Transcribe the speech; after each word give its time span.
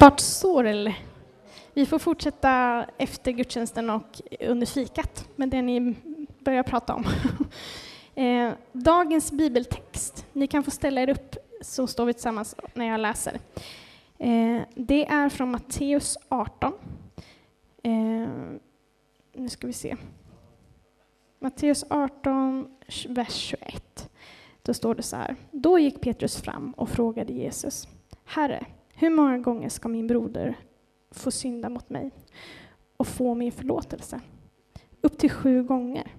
bart 0.00 0.20
sår 0.20 0.64
eller? 0.64 0.98
Vi 1.74 1.86
får 1.86 1.98
fortsätta 1.98 2.84
efter 2.98 3.32
gudstjänsten 3.32 3.90
och 3.90 4.20
under 4.40 4.66
fikat 4.66 5.28
med 5.36 5.48
det 5.48 5.62
ni 5.62 5.94
börjar 6.38 6.62
prata 6.62 6.94
om. 6.94 7.04
Eh, 8.14 8.52
dagens 8.72 9.32
bibeltext, 9.32 10.26
ni 10.32 10.46
kan 10.46 10.62
få 10.62 10.70
ställa 10.70 11.00
er 11.00 11.10
upp 11.10 11.36
så 11.60 11.86
står 11.86 12.06
vi 12.06 12.12
tillsammans 12.12 12.56
när 12.74 12.86
jag 12.86 13.00
läser. 13.00 13.40
Eh, 14.18 14.62
det 14.74 15.06
är 15.06 15.28
från 15.28 15.50
Matteus 15.50 16.18
18. 16.28 16.72
Eh, 17.82 18.28
nu 19.32 19.48
ska 19.48 19.66
vi 19.66 19.72
se. 19.72 19.96
Matteus 21.38 21.84
18, 21.90 22.68
vers 23.08 23.32
21. 23.34 24.10
Då 24.62 24.74
står 24.74 24.94
det 24.94 25.02
så 25.02 25.16
här. 25.16 25.36
Då 25.50 25.78
gick 25.78 26.00
Petrus 26.00 26.36
fram 26.36 26.72
och 26.72 26.88
frågade 26.88 27.32
Jesus. 27.32 27.88
Herre, 28.24 28.66
hur 29.00 29.10
många 29.10 29.38
gånger 29.38 29.68
ska 29.68 29.88
min 29.88 30.06
broder 30.06 30.54
få 31.10 31.30
synda 31.30 31.68
mot 31.68 31.90
mig 31.90 32.10
och 32.96 33.06
få 33.06 33.34
min 33.34 33.52
förlåtelse? 33.52 34.20
Upp 35.00 35.18
till 35.18 35.30
sju 35.30 35.62
gånger. 35.62 36.14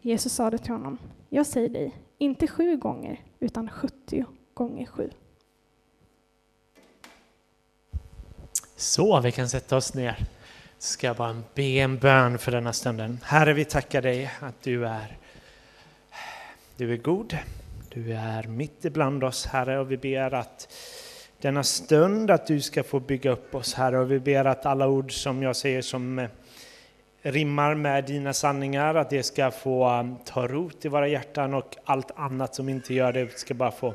Jesus 0.00 0.32
sade 0.32 0.58
till 0.58 0.72
honom. 0.72 0.98
Jag 1.28 1.46
säger 1.46 1.68
dig, 1.68 1.96
inte 2.18 2.46
sju 2.46 2.76
gånger, 2.76 3.20
utan 3.40 3.70
70 3.70 4.24
gånger 4.54 4.86
sju. 4.86 5.10
Så, 8.76 9.20
vi 9.20 9.32
kan 9.32 9.48
sätta 9.48 9.76
oss 9.76 9.94
ner. 9.94 10.26
Ska 10.78 11.06
jag 11.06 11.16
bara 11.16 11.42
be 11.54 11.62
en 11.62 11.98
bön 11.98 12.38
för 12.38 12.52
denna 12.52 12.72
stunden. 12.72 13.18
Herre, 13.22 13.52
vi 13.52 13.64
tackar 13.64 14.02
dig 14.02 14.30
att 14.40 14.62
du 14.62 14.86
är, 14.86 15.18
du 16.76 16.92
är 16.92 16.96
god. 16.96 17.38
Du 17.88 18.12
är 18.12 18.42
mitt 18.42 18.84
ibland 18.84 19.24
oss, 19.24 19.46
Herre, 19.46 19.78
och 19.78 19.90
vi 19.90 19.96
ber 19.96 20.34
att 20.34 20.72
denna 21.44 21.62
stund 21.62 22.30
att 22.30 22.46
du 22.46 22.60
ska 22.60 22.82
få 22.82 23.00
bygga 23.00 23.30
upp 23.30 23.54
oss, 23.54 23.74
Herre, 23.74 23.98
och 23.98 24.10
vi 24.10 24.20
ber 24.20 24.44
att 24.44 24.66
alla 24.66 24.88
ord 24.88 25.12
som 25.12 25.42
jag 25.42 25.56
säger 25.56 25.82
som 25.82 26.18
eh, 26.18 26.28
rimmar 27.22 27.74
med 27.74 28.04
dina 28.04 28.32
sanningar, 28.32 28.94
att 28.94 29.10
det 29.10 29.22
ska 29.22 29.50
få 29.50 30.00
um, 30.00 30.16
ta 30.24 30.46
rot 30.48 30.84
i 30.84 30.88
våra 30.88 31.08
hjärtan 31.08 31.54
och 31.54 31.76
allt 31.84 32.10
annat 32.16 32.54
som 32.54 32.68
inte 32.68 32.94
gör 32.94 33.12
det 33.12 33.38
ska 33.38 33.54
bara 33.54 33.70
få 33.70 33.94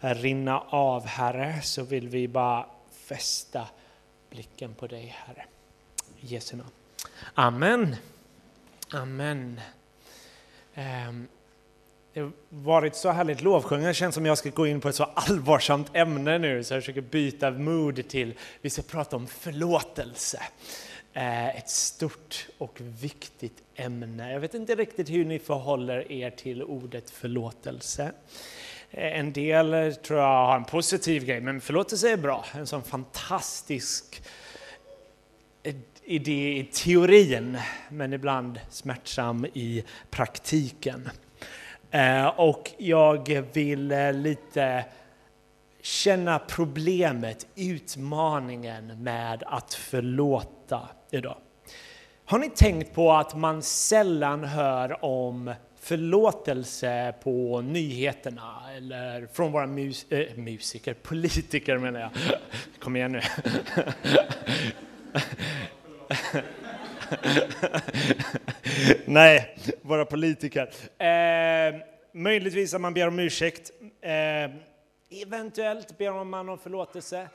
eh, 0.00 0.14
rinna 0.14 0.60
av, 0.60 1.06
Herre, 1.06 1.60
så 1.62 1.82
vill 1.82 2.08
vi 2.08 2.28
bara 2.28 2.66
fästa 2.90 3.66
blicken 4.30 4.74
på 4.74 4.86
dig, 4.86 5.16
Herre. 5.26 5.44
I 6.20 6.26
Jesu 6.26 6.56
namn. 6.56 6.70
Amen. 7.34 7.96
Amen. 8.94 9.60
Um, 10.74 11.28
det 12.12 12.20
har 12.20 12.32
varit 12.48 12.96
så 12.96 13.10
härligt 13.10 13.42
lovsjungande. 13.42 13.90
Det 13.90 13.94
känns 13.94 14.14
som 14.14 14.26
jag 14.26 14.38
ska 14.38 14.50
gå 14.50 14.66
in 14.66 14.80
på 14.80 14.88
ett 14.88 14.94
så 14.94 15.04
allvarsamt 15.04 15.90
ämne 15.96 16.38
nu, 16.38 16.64
så 16.64 16.74
jag 16.74 16.82
försöker 16.82 17.00
byta 17.00 17.50
mood 17.50 18.08
till, 18.08 18.34
vi 18.60 18.70
ska 18.70 18.82
prata 18.82 19.16
om 19.16 19.26
förlåtelse. 19.26 20.42
Eh, 21.14 21.56
ett 21.56 21.68
stort 21.68 22.46
och 22.58 22.80
viktigt 22.80 23.62
ämne. 23.74 24.32
Jag 24.32 24.40
vet 24.40 24.54
inte 24.54 24.74
riktigt 24.74 25.10
hur 25.10 25.24
ni 25.24 25.38
förhåller 25.38 26.12
er 26.12 26.30
till 26.30 26.62
ordet 26.62 27.10
förlåtelse. 27.10 28.12
Eh, 28.90 29.18
en 29.18 29.32
del 29.32 29.74
eh, 29.74 29.90
tror 29.90 30.20
jag 30.20 30.46
har 30.46 30.56
en 30.56 30.64
positiv 30.64 31.24
grej, 31.24 31.40
men 31.40 31.60
förlåtelse 31.60 32.10
är 32.10 32.16
bra. 32.16 32.44
En 32.54 32.66
sån 32.66 32.82
fantastisk 32.82 34.22
idé 36.04 36.58
i 36.58 36.64
teorin, 36.64 37.58
men 37.88 38.12
ibland 38.12 38.60
smärtsam 38.70 39.46
i 39.52 39.84
praktiken. 40.10 41.10
Eh, 41.94 42.26
och 42.26 42.70
jag 42.78 43.44
vill 43.52 43.92
eh, 43.92 44.12
lite 44.12 44.84
känna 45.82 46.38
problemet, 46.38 47.46
utmaningen 47.54 49.02
med 49.02 49.42
att 49.46 49.74
förlåta 49.74 50.88
idag. 51.10 51.36
Har 52.24 52.38
ni 52.38 52.50
tänkt 52.50 52.94
på 52.94 53.12
att 53.12 53.36
man 53.36 53.62
sällan 53.62 54.44
hör 54.44 55.04
om 55.04 55.54
förlåtelse 55.80 57.14
på 57.22 57.60
nyheterna 57.60 58.62
eller 58.76 59.26
från 59.32 59.52
våra 59.52 59.66
mus 59.66 60.06
äh, 60.10 60.36
musiker, 60.36 60.94
politiker 60.94 61.78
menar 61.78 62.00
jag. 62.00 62.10
Kom 62.78 62.96
igen 62.96 63.12
nu. 63.12 63.20
Nej, 69.04 69.56
våra 69.82 70.04
politiker. 70.04 70.68
Eh, 70.98 71.80
möjligtvis 72.12 72.74
att 72.74 72.80
man 72.80 72.94
ber 72.94 73.08
om 73.08 73.18
ursäkt. 73.18 73.70
Eh, 74.00 74.50
eventuellt 75.22 75.98
ber 75.98 76.24
man 76.24 76.48
om 76.48 76.58
förlåtelse. 76.58 77.28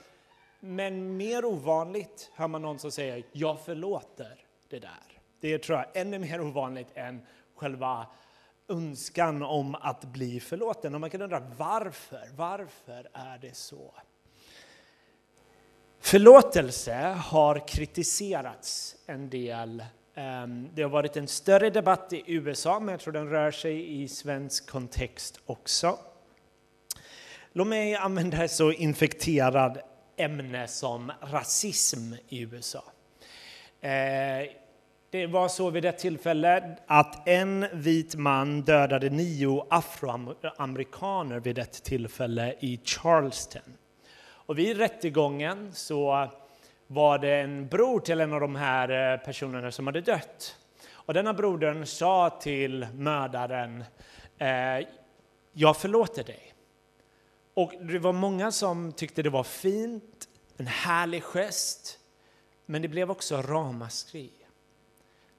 Men 0.60 1.18
mer 1.18 1.46
ovanligt 1.46 2.32
hör 2.36 2.48
man 2.48 2.62
någon 2.62 2.80
som 2.80 2.92
säger 2.92 3.24
jag 3.32 3.60
förlåter 3.66 4.36
det 4.70 4.80
där. 4.80 5.20
Det 5.40 5.58
tror 5.58 5.78
jag 5.78 6.02
ännu 6.02 6.20
mer 6.20 6.42
ovanligt 6.42 6.88
än 6.94 7.22
själva 7.56 8.08
önskan 8.68 9.44
om 9.44 9.76
att 9.76 10.04
bli 10.06 10.40
förlåten. 10.40 10.96
Och 10.96 11.02
man 11.02 11.10
kan 11.10 11.22
undra 11.22 11.40
varför? 11.58 12.28
Varför 12.36 13.08
är 13.14 13.38
det 13.38 13.56
så? 13.56 13.94
Förlåtelse 16.08 16.96
har 17.26 17.68
kritiserats 17.68 18.96
en 19.06 19.30
del. 19.30 19.84
Ehm, 20.16 20.70
det 20.74 20.82
har 20.82 20.90
varit 20.90 21.18
en 21.18 21.28
större 21.28 21.70
debatt 21.70 22.14
i 22.14 22.24
USA, 22.26 22.80
men 22.80 22.90
jag 22.90 23.00
tror 23.00 23.14
den 23.14 23.30
rör 23.30 23.52
sig 23.52 24.02
i 24.02 24.08
svensk 24.08 24.70
kontext 24.70 25.40
också. 25.46 25.98
Låt 27.54 27.68
mig 27.68 27.96
använda 27.96 28.44
ett 28.44 28.52
så 28.52 28.72
infekterat 28.72 29.78
ämne 30.18 30.68
som 30.68 31.12
rasism 31.22 32.14
i 32.30 32.42
USA. 32.42 32.84
Ehm, 33.82 34.48
det 35.10 35.28
var 35.28 35.48
så 35.48 35.70
vid 35.70 35.86
ett 35.86 36.00
tillfälle 36.00 36.78
att 36.88 37.28
en 37.28 37.66
vit 37.74 38.16
man 38.16 38.62
dödade 38.62 39.10
nio 39.10 39.66
afroamerikaner 39.70 41.40
vid 41.40 41.58
ett 41.58 41.84
tillfälle 41.84 42.56
i 42.60 42.80
Charleston. 42.84 43.74
Och 44.48 44.60
vid 44.60 44.78
rättegången 44.78 45.74
så 45.74 46.30
var 46.88 47.18
det 47.20 47.36
en 47.36 47.68
bror 47.68 48.00
till 48.00 48.22
en 48.22 48.34
av 48.34 48.40
de 48.40 48.56
här 48.56 49.14
eh, 49.14 49.20
personerna 49.20 49.72
som 49.72 49.88
hade 49.88 50.02
dött. 50.02 50.56
Och 50.92 51.14
denna 51.14 51.34
brodern 51.34 51.86
sa 51.86 52.30
till 52.30 52.88
mördaren, 52.94 53.84
eh, 54.38 54.88
jag 55.54 55.78
förlåter 55.78 56.24
dig. 56.24 56.54
Och 57.54 57.74
det 57.82 58.00
var 58.00 58.14
många 58.14 58.52
som 58.52 58.92
tyckte 58.92 59.24
det 59.24 59.30
var 59.30 59.44
fint, 59.44 60.28
en 60.58 60.68
härlig 60.68 61.24
gest, 61.24 62.00
men 62.66 62.82
det 62.82 62.88
blev 62.88 63.12
också 63.12 63.42
ramaskri. 63.42 64.32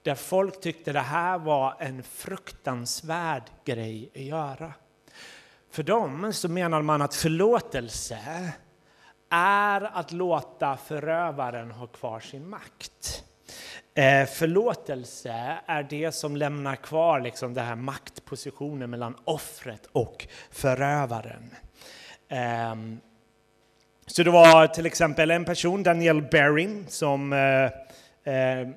Där 0.02 0.14
folk 0.14 0.60
tyckte 0.60 0.92
det 0.92 1.00
här 1.00 1.38
var 1.38 1.76
en 1.78 2.02
fruktansvärd 2.02 3.42
grej 3.64 4.10
att 4.14 4.20
göra. 4.20 4.72
För 5.70 5.82
dem 5.82 6.32
så 6.32 6.48
menar 6.48 6.82
man 6.82 7.02
att 7.02 7.14
förlåtelse 7.14 8.52
är 9.30 9.98
att 9.98 10.12
låta 10.12 10.76
förövaren 10.76 11.70
ha 11.70 11.86
kvar 11.86 12.20
sin 12.20 12.48
makt. 12.48 13.24
Eh, 13.94 14.26
förlåtelse 14.26 15.58
är 15.66 15.82
det 15.82 16.12
som 16.12 16.36
lämnar 16.36 16.76
kvar 16.76 17.20
liksom 17.20 17.54
den 17.54 17.64
här 17.64 17.76
maktpositionen 17.76 18.90
mellan 18.90 19.16
offret 19.24 19.86
och 19.92 20.26
förövaren. 20.50 21.54
Ehm, 22.28 23.00
så 24.06 24.22
det 24.22 24.30
var 24.30 24.66
till 24.66 24.86
exempel 24.86 25.30
en 25.30 25.44
person, 25.44 25.82
Daniel 25.82 26.22
Berry, 26.22 26.84
som 26.88 27.32
eh, 27.32 27.64
eh, 28.34 28.68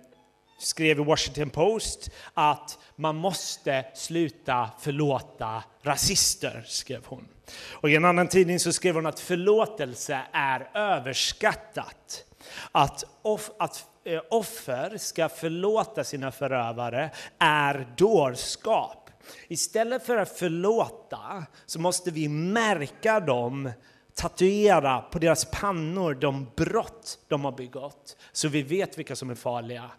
skrev 0.62 1.00
i 1.00 1.04
Washington 1.04 1.50
Post 1.50 2.10
att 2.34 2.80
man 2.96 3.16
måste 3.16 3.86
sluta 3.94 4.70
förlåta 4.80 5.64
rasister, 5.84 6.64
skrev 6.68 7.06
hon. 7.06 7.28
Och 7.72 7.90
i 7.90 7.96
en 7.96 8.06
annan 8.06 8.28
tidning 8.28 8.60
så 8.60 8.74
skrev 8.74 8.96
hon 8.96 9.06
att 9.06 9.20
förlåtelse 9.20 10.22
är 10.32 10.70
överskattat. 10.74 12.26
Att, 12.72 13.04
off, 13.22 13.52
att 13.60 13.86
eh, 14.04 14.22
offer 14.30 14.98
ska 14.98 15.30
förlåta 15.30 16.04
sina 16.04 16.32
förövare 16.32 17.10
är 17.40 17.88
dårskap. 17.98 19.10
Istället 19.48 20.06
för 20.06 20.18
att 20.18 20.38
förlåta 20.38 21.46
så 21.66 21.80
måste 21.80 22.12
vi 22.12 22.30
märka 22.30 23.20
dem, 23.20 23.72
tatuera 24.16 25.02
på 25.02 25.20
deras 25.20 25.46
pannor 25.46 26.14
de 26.14 26.52
brott 26.56 27.20
de 27.28 27.46
har 27.46 27.52
begått. 27.52 28.18
Så 28.32 28.48
vi 28.48 28.64
vet 28.64 28.98
vilka 28.98 29.16
som 29.16 29.30
är 29.30 29.36
farliga, 29.36 29.92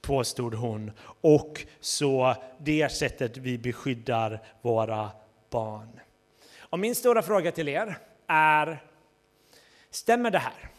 påstod 0.00 0.54
hon. 0.54 0.90
Och 1.20 1.66
så 1.80 2.34
det 2.58 2.92
sättet 2.92 3.36
vi 3.36 3.58
beskyddar 3.58 4.42
våra 4.62 5.10
barn. 5.50 6.00
Och 6.60 6.78
min 6.78 6.94
stora 6.94 7.22
fråga 7.22 7.52
till 7.52 7.68
er 7.68 7.98
är, 8.26 8.82
stämmer 9.90 10.30
det 10.30 10.38
här? 10.38 10.70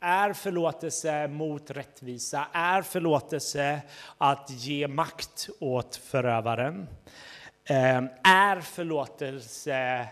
Är 0.00 0.32
förlåtelse 0.32 1.28
mot 1.28 1.70
rättvisa? 1.70 2.46
Är 2.52 2.82
förlåtelse 2.82 3.80
att 4.18 4.50
ge 4.50 4.88
makt 4.88 5.48
åt 5.60 5.96
förövaren? 5.96 6.88
Eh, 7.64 8.02
är 8.24 8.60
förlåtelse 8.60 10.08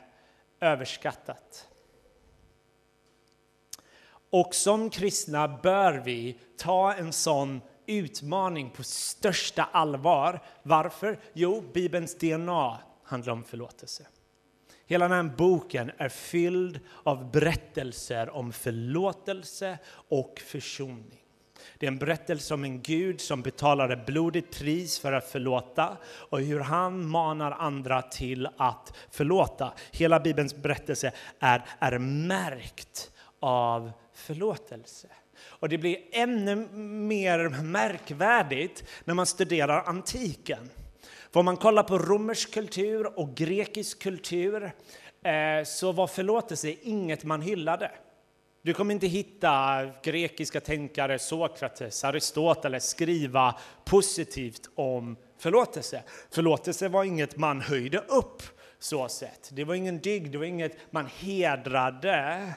överskattat? 0.61 1.69
Och 4.31 4.55
som 4.55 4.90
kristna 4.90 5.49
bör 5.49 5.93
vi 6.05 6.38
ta 6.56 6.94
en 6.94 7.12
sån 7.12 7.61
utmaning 7.87 8.70
på 8.70 8.82
största 8.82 9.69
allvar. 9.73 10.43
Varför? 10.62 11.19
Jo, 11.32 11.64
Bibelns 11.75 12.14
DNA 12.19 12.78
handlar 13.02 13.32
om 13.32 13.44
förlåtelse. 13.44 14.06
Hela 14.87 15.08
den 15.08 15.28
här 15.28 15.37
boken 15.37 15.90
är 15.99 16.08
fylld 16.08 16.81
av 17.02 17.31
berättelser 17.31 18.31
om 18.31 18.52
förlåtelse 18.52 19.78
och 20.08 20.43
försoning. 20.46 21.23
Det 21.78 21.87
är 21.87 21.90
en 21.90 21.99
berättelse 21.99 22.55
om 22.55 22.64
en 22.64 22.82
Gud 22.82 23.20
som 23.20 23.43
betalar 23.43 23.88
ett 23.88 24.06
blodigt 24.06 24.58
pris 24.58 24.99
för 24.99 25.12
att 25.12 25.28
förlåta 25.28 25.96
och 26.06 26.40
hur 26.40 26.61
han 26.61 27.08
manar 27.08 27.52
andra 27.52 28.02
till 28.02 28.49
att 28.56 28.96
förlåta. 29.11 29.73
Hela 29.93 30.20
Bibelns 30.20 30.55
berättelse 30.55 31.12
är, 31.40 31.64
är 31.78 31.99
märkt 31.99 33.11
av 33.40 33.93
förlåtelse. 34.17 35.09
Och 35.39 35.69
det 35.69 35.79
blir 35.79 35.99
ännu 36.13 36.57
mer 36.77 37.49
märkvärdigt 37.49 38.85
när 39.05 39.15
man 39.15 39.27
studerar 39.27 39.83
antiken. 39.87 40.71
För 41.33 41.41
om 41.41 41.45
man 41.45 41.57
kollar 41.57 41.83
på 41.83 41.99
romersk 41.99 42.55
kultur 42.55 43.19
och 43.19 43.35
grekisk 43.35 44.03
kultur 44.03 44.73
eh, 45.23 45.65
så 45.65 45.93
var 45.93 46.07
förlåtelse 46.07 46.75
inget 46.83 47.25
man 47.25 47.43
hyllade. 47.43 47.91
Du 48.63 48.75
kommer 48.75 48.95
inte 48.95 49.07
hitta 49.07 49.87
grekiska 50.03 50.61
tänkare, 50.61 51.19
Sokrates, 51.19 52.05
Aristoteles 52.05 52.89
skriva 52.89 53.59
positivt 53.85 54.71
om 54.75 55.17
förlåtelse. 55.39 56.03
Förlåtelse 56.31 56.89
var 56.89 57.05
inget 57.05 57.37
man 57.37 57.61
höjde 57.61 57.99
upp 57.99 58.43
så 58.79 59.09
sett. 59.09 59.51
Det 59.53 59.65
var 59.65 59.75
ingen 59.75 59.99
dygd, 59.99 60.33
det 60.33 60.39
var 60.39 60.45
inget 60.45 60.93
man 60.93 61.07
hedrade. 61.07 62.53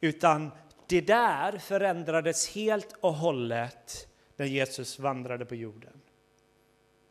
Utan 0.00 0.50
det 0.88 1.00
där 1.00 1.58
förändrades 1.58 2.54
helt 2.54 2.94
och 3.00 3.14
hållet 3.14 4.08
när 4.36 4.46
Jesus 4.46 4.98
vandrade 4.98 5.44
på 5.44 5.54
jorden. 5.54 6.00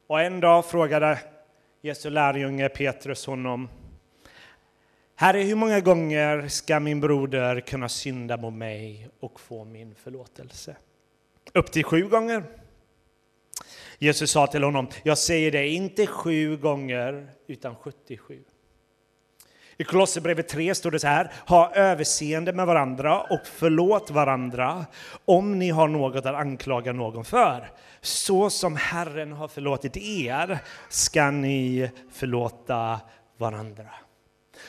Och 0.07 0.21
en 0.21 0.39
dag 0.39 0.65
frågade 0.65 1.19
Jesu 1.81 2.09
lärjunge 2.09 2.69
Petrus 2.69 3.25
honom 3.25 3.69
Herre, 5.19 5.41
hur 5.41 5.56
många 5.56 5.79
gånger 5.79 6.47
ska 6.47 6.79
min 6.79 7.00
broder 7.00 7.59
kunna 7.59 7.89
synda 7.89 8.38
mot 8.38 8.53
mig 8.53 9.09
och 9.19 9.39
få 9.39 9.63
min 9.63 9.95
förlåtelse? 9.95 10.75
Upp 11.53 11.71
till 11.71 11.83
sju 11.83 12.07
gånger. 12.09 12.44
Jesus 14.00 14.31
sa 14.31 14.47
till 14.47 14.63
honom, 14.63 14.88
jag 15.03 15.18
säger 15.18 15.51
det 15.51 15.68
inte 15.68 16.07
sju 16.07 16.57
gånger 16.57 17.30
utan 17.47 17.75
77. 17.75 18.44
I 19.79 19.83
Kolosserbrevet 19.83 20.47
3 20.47 20.75
står 20.75 20.91
det 20.91 21.00
så 21.00 21.07
här, 21.07 21.31
ha 21.47 21.74
överseende 21.74 22.53
med 22.53 22.68
varandra 22.68 23.21
och 23.21 23.41
förlåt 23.44 24.12
varandra 24.12 24.85
om 25.25 25.59
ni 25.59 25.69
har 25.69 25.88
något 25.88 26.25
att 26.25 26.35
anklaga 26.35 26.94
någon 26.94 27.25
för. 27.25 27.71
Så 28.01 28.50
som 28.50 28.75
Herren 28.75 29.31
har 29.31 29.47
förlåtit 29.47 29.97
er 29.97 30.59
ska 30.89 31.31
ni 31.31 31.91
förlåta 32.12 33.00
varandra. 33.38 33.89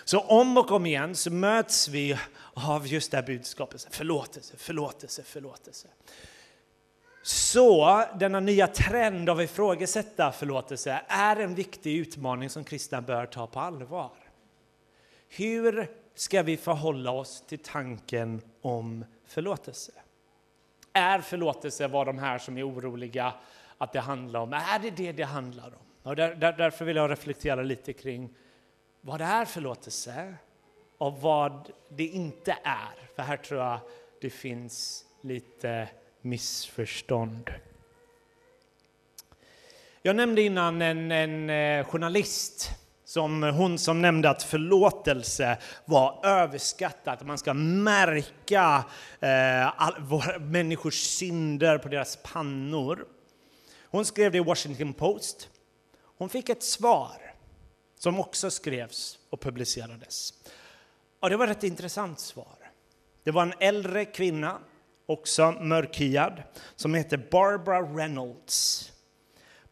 Så 0.05 0.21
om 0.21 0.57
och 0.57 0.71
om 0.71 0.87
igen 0.87 1.15
så 1.15 1.31
möts 1.31 1.89
vi 1.89 2.19
av 2.55 2.87
just 2.87 3.11
det 3.11 3.17
här 3.17 3.25
budskapet, 3.25 3.89
förlåtelse, 3.91 4.57
förlåtelse, 4.57 5.23
förlåtelse. 5.23 5.89
Så 7.23 8.05
denna 8.19 8.41
nya 8.41 8.67
trend 8.67 9.31
av 9.31 9.39
att 9.39 9.45
ifrågasätta 9.45 10.33
förlåtelse 10.33 11.01
är 11.09 11.37
en 11.37 11.55
viktig 11.55 11.97
utmaning 11.97 12.51
som 12.51 12.65
kristna 12.65 13.01
bör 13.01 13.27
ta 13.27 13.47
på 13.47 13.61
allvar. 13.61 14.28
Hur 15.29 15.89
ska 16.15 16.43
vi 16.43 16.57
förhålla 16.57 17.11
oss 17.11 17.45
till 17.47 17.59
tanken 17.59 18.41
om 18.61 19.05
förlåtelse? 19.25 19.93
Är 20.93 21.21
förlåtelse 21.21 21.89
vad 21.89 22.07
de 22.07 22.19
här 22.19 22.39
som 22.39 22.59
är 22.59 22.69
oroliga 22.69 23.35
att 23.79 23.93
det 23.93 24.01
handlar 24.01 24.41
om? 24.41 24.53
Är 24.53 24.79
det 24.79 24.91
det 24.91 25.13
det 25.13 25.23
handlar 25.23 25.67
om? 25.67 25.83
Och 26.03 26.17
där, 26.17 26.35
där, 26.35 26.53
därför 26.53 26.85
vill 26.85 26.97
jag 26.97 27.11
reflektera 27.11 27.63
lite 27.63 27.93
kring 27.93 28.35
vad 29.01 29.21
det 29.21 29.25
är 29.25 29.45
förlåtelse 29.45 30.35
och 30.99 31.21
vad 31.21 31.73
det 31.89 32.07
inte 32.07 32.59
är. 32.63 33.09
För 33.17 33.23
här 33.23 33.37
tror 33.37 33.61
jag 33.61 33.81
det 34.21 34.31
finns 34.31 35.05
lite 35.21 35.89
missförstånd. 36.21 37.51
Jag 40.03 40.17
nämnde 40.17 40.43
innan 40.43 40.83
en, 40.83 41.13
en 41.13 41.51
eh, 41.51 41.85
journalist 41.85 42.71
som 43.09 43.43
hon 43.43 43.79
som 43.79 44.03
nämnde 44.03 44.31
att 44.31 44.43
förlåtelse 44.43 45.59
var 45.85 46.21
överskattat. 46.27 47.27
Man 47.27 47.39
ska 47.39 47.55
märka 47.55 48.85
eh, 49.21 49.83
all, 49.83 49.95
våra, 50.01 50.39
människors 50.39 50.95
synder 50.95 51.79
på 51.79 51.89
deras 51.89 52.19
pannor. 52.23 53.07
Hon 53.85 54.05
skrev 54.05 54.33
det 54.33 54.39
i 54.39 54.41
Washington 54.41 54.93
Post. 54.93 55.49
Hon 56.19 56.29
fick 56.29 56.49
ett 56.49 56.63
svar 56.63 57.35
som 57.99 58.21
också 58.21 58.51
skrevs 58.51 59.19
och 59.31 59.41
publicerades. 59.41 60.35
Och 61.21 61.31
det 61.31 61.37
var 61.37 61.49
ett 61.49 61.65
intressant 61.65 62.21
svar. 62.21 62.71
Det 63.25 63.31
var 63.31 63.43
en 63.43 63.55
äldre 63.61 64.05
kvinna, 64.05 64.59
också 65.07 65.51
mörkhyad, 65.51 66.43
som 66.77 66.95
heter 66.95 67.29
Barbara 67.31 67.83
Reynolds. 67.83 68.93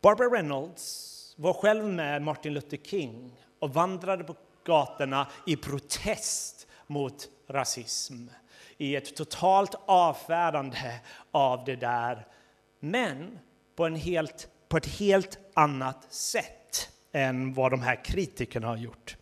Barbara 0.00 0.28
Reynolds 0.28 1.15
var 1.36 1.52
själv 1.52 1.84
med 1.84 2.22
Martin 2.22 2.54
Luther 2.54 2.76
King 2.76 3.32
och 3.58 3.74
vandrade 3.74 4.24
på 4.24 4.36
gatorna 4.64 5.26
i 5.46 5.56
protest 5.56 6.66
mot 6.86 7.28
rasism. 7.48 8.28
I 8.78 8.96
ett 8.96 9.16
totalt 9.16 9.74
avfärdande 9.86 11.00
av 11.30 11.64
det 11.64 11.76
där, 11.76 12.26
men 12.80 13.38
på, 13.76 13.84
en 13.84 13.96
helt, 13.96 14.48
på 14.68 14.76
ett 14.76 14.86
helt 14.86 15.38
annat 15.54 16.12
sätt 16.12 16.90
än 17.12 17.54
vad 17.54 17.70
de 17.70 17.82
här 17.82 18.04
kritikerna 18.04 18.66
har 18.66 18.76
gjort. 18.76 19.16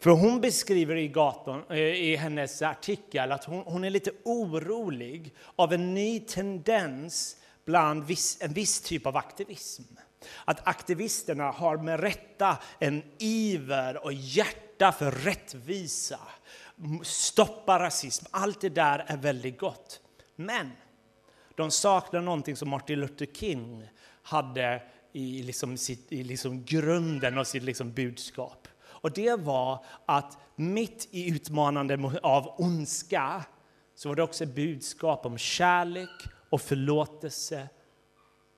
För 0.00 0.10
hon 0.10 0.40
beskriver 0.40 0.96
i, 0.96 1.08
gaton, 1.08 1.62
eh, 1.70 1.78
i 1.78 2.16
hennes 2.16 2.62
artikel 2.62 3.32
att 3.32 3.44
hon, 3.44 3.62
hon 3.66 3.84
är 3.84 3.90
lite 3.90 4.10
orolig 4.24 5.34
av 5.56 5.72
en 5.72 5.94
ny 5.94 6.20
tendens 6.20 7.36
bland 7.64 8.04
viss, 8.04 8.38
en 8.40 8.52
viss 8.52 8.80
typ 8.80 9.06
av 9.06 9.16
aktivism. 9.16 9.82
Att 10.44 10.68
aktivisterna 10.68 11.50
har 11.50 11.76
med 11.76 12.00
rätta 12.00 12.58
en 12.78 13.02
iver 13.18 14.04
och 14.04 14.12
hjärta 14.12 14.92
för 14.92 15.10
rättvisa, 15.10 16.18
stoppa 17.02 17.78
rasism. 17.78 18.26
Allt 18.30 18.60
det 18.60 18.68
där 18.68 19.04
är 19.06 19.16
väldigt 19.16 19.58
gott. 19.58 20.00
Men 20.36 20.70
de 21.54 21.70
saknar 21.70 22.20
någonting 22.20 22.56
som 22.56 22.68
Martin 22.68 23.00
Luther 23.00 23.26
King 23.26 23.88
hade 24.22 24.82
i, 25.12 25.42
liksom 25.42 25.76
sitt, 25.76 26.12
i 26.12 26.24
liksom 26.24 26.64
grunden 26.64 27.38
av 27.38 27.44
sitt 27.44 27.62
liksom 27.62 27.92
budskap. 27.92 28.68
Och 28.84 29.12
det 29.12 29.40
var 29.40 29.84
att 30.06 30.38
mitt 30.56 31.08
i 31.10 31.30
utmanande 31.30 32.18
av 32.22 32.54
ondska 32.58 33.44
så 33.94 34.08
var 34.08 34.16
det 34.16 34.22
också 34.22 34.44
ett 34.44 34.54
budskap 34.54 35.26
om 35.26 35.38
kärlek 35.38 36.28
och 36.50 36.60
förlåtelse 36.60 37.68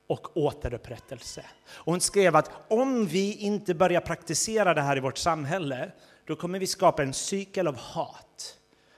och 0.08 0.36
återupprättelse. 0.36 1.44
Och 1.68 1.92
hon 1.92 2.00
skrev 2.00 2.36
att 2.36 2.50
om 2.68 3.06
vi 3.06 3.34
inte 3.34 3.74
börjar 3.74 4.00
praktisera 4.00 4.74
det 4.74 4.82
här 4.82 4.96
i 4.96 5.00
vårt 5.00 5.18
samhälle, 5.18 5.92
då 6.26 6.36
kommer 6.36 6.58
vi 6.58 6.66
skapa 6.66 7.02
en 7.02 7.12
cykel 7.12 7.68
av 7.68 7.76
hat. 7.76 8.54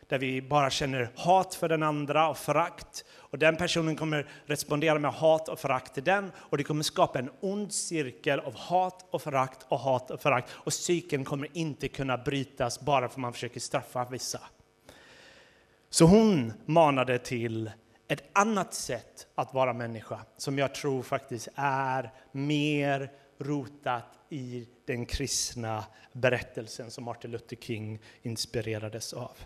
Där 0.09 0.19
vi 0.19 0.43
bara 0.43 0.71
känner 0.71 1.13
hat 1.17 1.55
för 1.55 1.69
den 1.69 1.83
andra 1.83 2.29
och 2.29 2.39
förakt. 2.39 3.05
Och 3.13 3.39
den 3.39 3.57
personen 3.57 3.97
kommer 3.97 4.29
respondera 4.47 4.99
med 4.99 5.13
hat 5.13 5.49
och 5.49 5.59
förakt 5.59 5.95
till 5.95 6.05
den. 6.05 6.33
Och 6.37 6.59
det 6.59 6.65
kommer 6.65 6.83
skapa 6.83 7.19
en 7.19 7.31
ond 7.41 7.73
cirkel 7.73 8.41
av 8.41 8.55
hat 8.57 9.07
och 9.11 9.23
förakt 9.23 9.67
och 9.69 9.79
hat 9.79 10.11
och 10.11 10.21
förakt. 10.21 10.51
Och 10.53 10.73
cykeln 10.73 11.25
kommer 11.25 11.49
inte 11.53 11.89
kunna 11.89 12.19
brytas 12.19 12.81
bara 12.81 13.09
för 13.09 13.15
att 13.15 13.21
man 13.21 13.33
försöker 13.33 13.61
straffa 13.61 14.05
vissa. 14.05 14.41
Så 15.91 16.05
hon 16.05 16.53
manade 16.67 17.19
till 17.19 17.71
ett 18.13 18.25
annat 18.33 18.75
sätt 18.75 19.27
att 19.35 19.55
vara 19.55 19.73
människa 19.73 20.21
som 20.37 20.59
jag 20.59 20.75
tror 20.75 21.03
faktiskt 21.03 21.49
är 21.55 22.13
mer 22.33 23.13
rotat 23.39 24.19
i 24.29 24.69
den 24.85 25.07
kristna 25.07 25.85
berättelsen 26.13 26.91
som 26.91 27.05
Martin 27.05 27.31
Luther 27.31 27.57
King 27.57 27.99
inspirerades 28.23 29.13
av. 29.13 29.37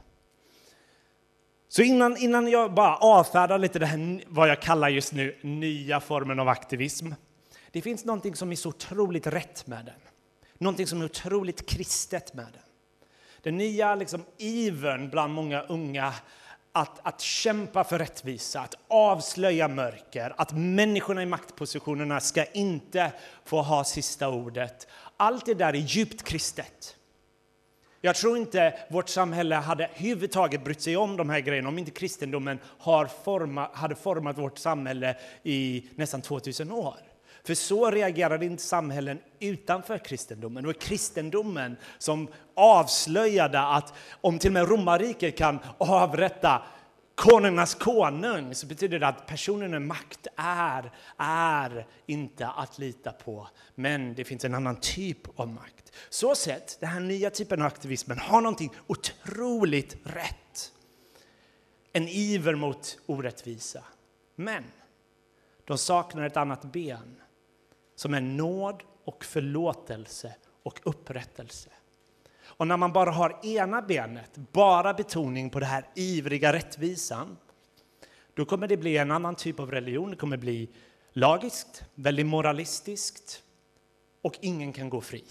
Så 1.68 1.82
innan, 1.82 2.16
innan 2.16 2.48
jag 2.48 2.74
bara 2.74 2.96
avfärdar 2.96 3.58
lite 3.58 3.78
det 3.78 3.86
här, 3.86 4.24
vad 4.26 4.48
jag 4.48 4.62
kallar 4.62 4.88
just 4.88 5.12
nu 5.12 5.38
nya 5.42 6.00
formen 6.00 6.40
av 6.40 6.48
aktivism. 6.48 7.12
Det 7.70 7.82
finns 7.82 8.04
någonting 8.04 8.36
som 8.36 8.52
är 8.52 8.56
så 8.56 8.68
otroligt 8.68 9.26
rätt 9.26 9.66
med 9.66 9.84
den. 9.84 10.00
Någonting 10.58 10.86
som 10.86 11.00
är 11.00 11.04
otroligt 11.04 11.68
kristet 11.68 12.34
med 12.34 12.46
den. 12.52 12.62
Den 13.42 13.56
nya 13.56 13.94
liksom, 13.94 14.24
ivern 14.38 15.10
bland 15.10 15.34
många 15.34 15.62
unga 15.62 16.14
att, 16.76 17.00
att 17.02 17.20
kämpa 17.20 17.84
för 17.84 17.98
rättvisa, 17.98 18.60
att 18.60 18.74
avslöja 18.88 19.68
mörker, 19.68 20.34
att 20.36 20.52
människorna 20.52 21.22
i 21.22 21.26
maktpositionerna 21.26 22.20
ska 22.20 22.44
inte 22.44 23.12
få 23.44 23.62
ha 23.62 23.84
sista 23.84 24.28
ordet. 24.28 24.86
Allt 25.16 25.46
det 25.46 25.54
där 25.54 25.68
är 25.68 25.78
djupt 25.78 26.22
kristet. 26.22 26.96
Jag 28.00 28.16
tror 28.16 28.36
inte 28.36 28.78
vårt 28.90 29.08
samhälle 29.08 29.54
hade 29.54 29.86
överhuvudtaget 29.86 30.64
brytt 30.64 30.82
sig 30.82 30.96
om 30.96 31.16
de 31.16 31.30
här 31.30 31.40
grejerna 31.40 31.68
om 31.68 31.78
inte 31.78 31.90
kristendomen 31.90 32.58
har 32.78 33.06
forma, 33.06 33.70
hade 33.72 33.94
format 33.94 34.38
vårt 34.38 34.58
samhälle 34.58 35.16
i 35.42 35.86
nästan 35.94 36.22
2000 36.22 36.72
år. 36.72 36.96
För 37.46 37.54
så 37.54 37.90
reagerade 37.90 38.46
inte 38.46 38.62
samhällen 38.62 39.18
utanför 39.40 39.98
kristendomen. 39.98 40.62
Det 40.62 40.66
var 40.66 40.74
kristendomen 40.74 41.76
som 41.98 42.28
avslöjade 42.54 43.60
att 43.60 43.94
om 44.20 44.38
till 44.38 44.48
och 44.50 44.52
med 44.52 44.68
romarriket 44.68 45.36
kan 45.36 45.58
avrätta 45.78 46.62
konungarnas 47.14 47.74
konung 47.74 48.54
så 48.54 48.66
betyder 48.66 48.98
det 48.98 49.06
att 49.06 49.26
personen 49.26 49.70
med 49.70 49.82
makt 49.82 50.26
är, 50.36 50.92
är 51.16 51.86
inte 52.06 52.48
att 52.48 52.78
lita 52.78 53.12
på. 53.12 53.48
Men 53.74 54.14
det 54.14 54.24
finns 54.24 54.44
en 54.44 54.54
annan 54.54 54.76
typ 54.76 55.40
av 55.40 55.48
makt. 55.48 55.92
Så 56.08 56.34
sett, 56.34 56.76
den 56.80 56.88
här 56.88 57.00
nya 57.00 57.30
typen 57.30 57.60
av 57.60 57.66
aktivismen 57.66 58.18
har 58.18 58.40
någonting 58.40 58.72
otroligt 58.86 59.96
rätt. 60.04 60.72
En 61.92 62.08
iver 62.08 62.54
mot 62.54 62.98
orättvisa. 63.06 63.84
Men 64.34 64.64
de 65.64 65.78
saknar 65.78 66.26
ett 66.26 66.36
annat 66.36 66.62
ben 66.62 67.20
som 67.94 68.14
är 68.14 68.20
nåd 68.20 68.82
och 69.04 69.24
förlåtelse 69.24 70.34
och 70.62 70.80
upprättelse. 70.82 71.70
Och 72.56 72.66
när 72.66 72.76
man 72.76 72.92
bara 72.92 73.10
har 73.10 73.46
ena 73.46 73.82
benet, 73.82 74.36
bara 74.52 74.94
betoning 74.94 75.50
på 75.50 75.60
den 75.60 75.68
här 75.68 75.84
ivriga 75.94 76.52
rättvisan, 76.52 77.36
då 78.34 78.44
kommer 78.44 78.68
det 78.68 78.76
bli 78.76 78.96
en 78.96 79.10
annan 79.10 79.34
typ 79.34 79.60
av 79.60 79.70
religion. 79.70 80.10
Det 80.10 80.16
kommer 80.16 80.36
bli 80.36 80.70
lagiskt, 81.12 81.84
väldigt 81.94 82.26
moralistiskt 82.26 83.42
och 84.22 84.38
ingen 84.40 84.72
kan 84.72 84.88
gå 84.88 85.00
fri. 85.00 85.24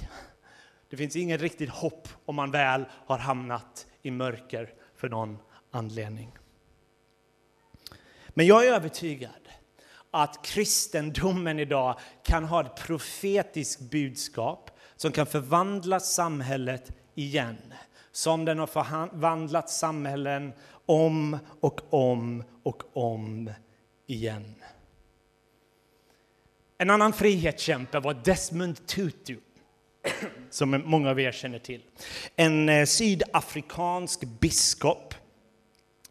Det 0.89 0.97
finns 0.97 1.15
inget 1.15 1.41
riktigt 1.41 1.69
hopp 1.69 2.07
om 2.25 2.35
man 2.35 2.51
väl 2.51 2.85
har 3.05 3.17
hamnat 3.17 3.87
i 4.01 4.11
mörker 4.11 4.73
för 4.95 5.09
någon 5.09 5.37
anledning. 5.71 6.31
Men 8.29 8.45
jag 8.45 8.67
är 8.67 8.73
övertygad 8.73 9.42
att 10.13 10.45
kristendomen 10.45 11.59
idag 11.59 11.99
kan 12.23 12.43
ha 12.43 12.61
ett 12.61 12.75
profetiskt 12.75 13.81
budskap 13.81 14.71
som 14.95 15.11
kan 15.11 15.25
förvandla 15.25 15.99
samhället 15.99 16.91
igen. 17.15 17.57
Som 18.11 18.45
den 18.45 18.59
har 18.59 18.67
förvandlat 18.67 19.69
samhällen 19.69 20.53
om 20.85 21.37
och 21.59 21.93
om 21.93 22.43
och 22.63 22.97
om 22.97 23.51
igen. 24.07 24.55
En 26.77 26.89
annan 26.89 27.13
frihetskämpe 27.13 27.99
var 27.99 28.13
Desmond 28.23 28.87
Tutu, 28.87 29.37
som 30.49 30.81
många 30.85 31.09
av 31.09 31.19
er 31.19 31.31
känner 31.31 31.59
till. 31.59 31.81
En 32.35 32.69
eh, 32.69 32.85
sydafrikansk 32.85 34.23
biskop 34.23 35.15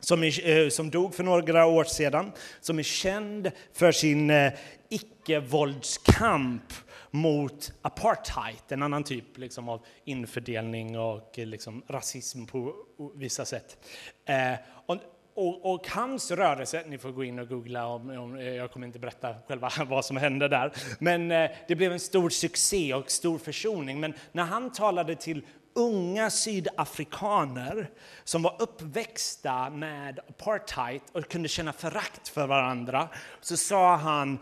som, 0.05 0.25
är, 0.25 0.49
eh, 0.49 0.69
som 0.69 0.91
dog 0.91 1.15
för 1.15 1.25
några 1.25 1.67
år 1.67 1.85
sedan, 1.85 2.33
som 2.61 2.79
är 2.79 2.83
känd 2.83 3.51
för 3.73 3.93
sin 3.93 4.31
eh, 4.31 4.53
icke-våldskamp 4.89 6.73
mot 7.11 7.73
apartheid, 7.83 8.63
en 8.69 8.83
annan 8.83 9.05
typ 9.05 9.39
liksom, 9.39 9.69
av 9.69 9.85
infördelning 10.05 10.99
och 10.99 11.39
eh, 11.39 11.47
liksom, 11.47 11.83
rasism 11.89 12.47
på 12.47 12.75
vissa 13.15 13.45
sätt. 13.45 13.77
Eh, 14.25 14.55
och, 14.87 14.97
och, 15.35 15.75
och, 15.75 15.89
hans 15.89 16.31
rörelse, 16.31 16.85
ni 16.87 16.99
får 16.99 17.11
gå 17.13 17.25
in 17.25 17.39
och 17.39 17.49
googla, 17.49 17.87
om, 17.87 18.11
om, 18.11 18.41
jag 18.41 18.71
kommer 18.71 18.87
inte 18.87 18.99
berätta 18.99 19.35
själva 19.49 19.71
vad 19.87 20.05
som 20.05 20.17
hände 20.17 20.49
där, 20.49 20.73
men 20.99 21.31
eh, 21.31 21.51
det 21.69 21.77
blev 21.77 21.93
en 21.93 22.01
stor 22.01 22.31
succé 22.31 22.95
och 22.95 23.11
stor 23.11 23.39
försoning. 23.39 24.01
Men 24.01 24.15
när 24.33 24.45
han 24.45 24.73
talade 24.73 25.17
till 25.17 25.45
unga 25.75 26.31
sydafrikaner 26.31 27.91
som 28.25 28.43
var 28.43 28.57
uppväxta 28.63 29.71
med 29.71 30.19
apartheid 30.29 31.01
och 31.13 31.29
kunde 31.29 31.49
känna 31.49 31.73
förakt 31.73 32.29
för 32.29 32.47
varandra, 32.47 33.09
så 33.41 33.57
sa 33.57 33.97
han 33.97 34.39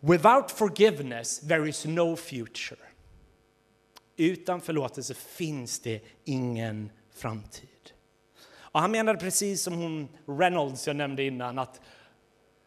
Without 0.00 0.50
forgiveness 0.50 1.40
there 1.40 1.68
is 1.68 1.84
no 1.84 2.16
future. 2.16 2.80
Utan 4.16 4.60
förlåtelse 4.60 5.14
finns 5.14 5.80
det 5.80 6.00
ingen 6.24 6.90
framtid. 7.14 7.68
Och 8.56 8.80
han 8.80 8.90
menade 8.90 9.18
precis 9.18 9.62
som 9.62 9.74
hon 9.74 10.08
Reynolds 10.26 10.86
jag 10.86 10.96
nämnde 10.96 11.22
innan 11.22 11.58
att 11.58 11.80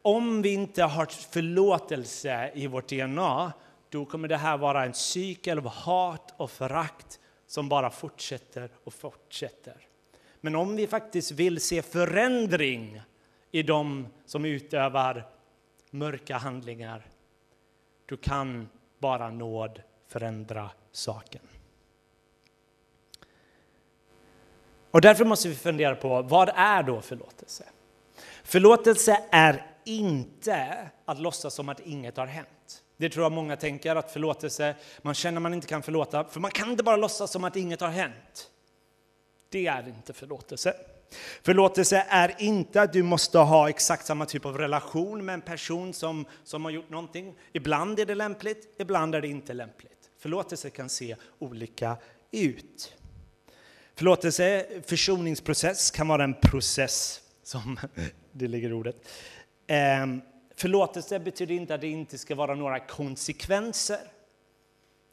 om 0.02 0.42
vi 0.42 0.54
inte 0.54 0.84
har 0.84 1.06
förlåtelse 1.06 2.52
i 2.56 2.68
vårt 2.68 2.90
DNA 2.90 3.54
då 3.90 4.06
kommer 4.06 4.28
det 4.28 4.38
här 4.38 4.58
vara 4.58 4.86
en 4.86 4.94
cykel 4.94 5.58
av 5.58 5.68
hat 5.68 6.34
och 6.38 6.52
förakt 6.52 7.20
som 7.50 7.70
bara 7.70 7.90
fortsätter 7.90 8.70
och 8.84 8.94
fortsätter. 8.94 9.88
Men 10.42 10.56
om 10.56 10.76
vi 10.76 10.88
faktiskt 10.88 11.32
vill 11.32 11.62
se 11.62 11.82
förändring 11.82 13.02
i 13.52 13.64
de 13.64 14.08
som 14.26 14.46
utövar 14.46 15.28
mörka 15.90 16.38
handlingar 16.38 17.08
då 18.06 18.18
kan 18.18 18.70
bara 19.00 19.30
nåd 19.30 19.82
förändra 20.08 20.70
saken. 20.92 21.42
Och 24.92 25.02
därför 25.02 25.26
måste 25.26 25.50
vi 25.50 25.56
fundera 25.56 25.96
på 25.96 26.22
vad 26.22 26.50
är 26.56 26.84
då 26.84 27.02
förlåtelse? 27.02 27.66
Förlåtelse 28.44 29.24
är 29.32 29.76
inte 29.86 30.90
att 31.06 31.20
låtsas 31.20 31.54
som 31.54 31.70
att 31.70 31.80
inget 31.80 32.18
har 32.18 32.28
hänt. 32.28 32.59
Det 33.00 33.10
tror 33.10 33.26
jag 33.26 33.32
många 33.32 33.56
tänker, 33.56 33.96
att 33.96 34.12
förlåtelse, 34.12 34.76
man 35.02 35.14
känner 35.14 35.40
man 35.40 35.54
inte 35.54 35.68
kan 35.68 35.84
förlåta, 35.84 36.24
för 36.24 36.40
man 36.40 36.52
kan 36.52 36.72
inte 36.72 36.84
bara 36.84 36.96
låtsas 36.96 37.32
som 37.32 37.44
att 37.44 37.56
inget 37.56 37.82
har 37.82 37.90
hänt. 37.90 38.50
Det 39.50 39.68
är 39.68 39.88
inte 39.88 40.14
förlåtelse. 40.14 40.74
Förlåtelse 41.42 42.06
är 42.10 42.36
inte 42.40 42.82
att 42.82 42.94
du 42.94 43.04
måste 43.04 43.38
ha 43.38 43.70
exakt 43.70 44.06
samma 44.06 44.26
typ 44.26 44.46
av 44.46 44.58
relation 44.58 45.26
med 45.26 45.34
en 45.34 45.42
person 45.42 45.94
som, 45.94 46.26
som 46.44 46.66
har 46.66 46.72
gjort 46.72 46.90
någonting. 46.90 47.36
Ibland 47.54 48.00
är 48.00 48.06
det 48.06 48.16
lämpligt, 48.16 48.76
ibland 48.80 49.16
är 49.16 49.22
det 49.22 49.28
inte 49.28 49.54
lämpligt. 49.54 50.10
Förlåtelse 50.20 50.70
kan 50.70 50.90
se 50.90 51.16
olika 51.40 51.98
ut. 52.32 52.94
Förlåtelse, 53.96 54.66
försoningsprocess, 54.86 55.92
kan 55.92 56.08
vara 56.08 56.24
en 56.24 56.34
process, 56.34 57.22
som 57.44 57.80
det 58.32 58.48
ligger 58.48 58.70
i 58.70 58.74
ordet. 58.74 58.96
Ehm, 59.68 60.22
förlåtelse 60.60 61.20
betyder 61.20 61.56
inte 61.56 61.76
att 61.76 61.82
det 61.82 61.88
inte 61.88 62.18
ska 62.18 62.36
vara 62.36 62.56
några 62.56 62.80
konsekvenser. 62.80 64.12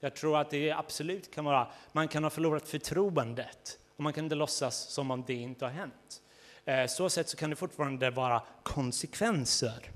Jag 0.01 0.15
tror 0.15 0.39
att 0.39 0.51
det 0.51 0.71
absolut 0.71 1.35
kan 1.35 1.45
vara, 1.45 1.69
man 1.93 2.09
kan 2.09 2.23
ha 2.23 2.31
förlorat 2.31 2.69
förtroendet 2.69 3.79
och 3.97 4.03
man 4.03 4.13
kan 4.13 4.25
inte 4.25 4.37
låtsas 4.37 4.77
som 4.77 5.11
om 5.11 5.25
det 5.27 5.35
inte 5.35 5.65
har 5.65 5.73
hänt. 5.73 6.23
Eh, 6.65 6.87
så 6.87 7.11
sätt 7.11 7.29
så 7.29 7.37
kan 7.37 7.51
det 7.51 7.57
fortfarande 7.57 8.11
vara 8.11 8.43
konsekvenser. 8.63 9.91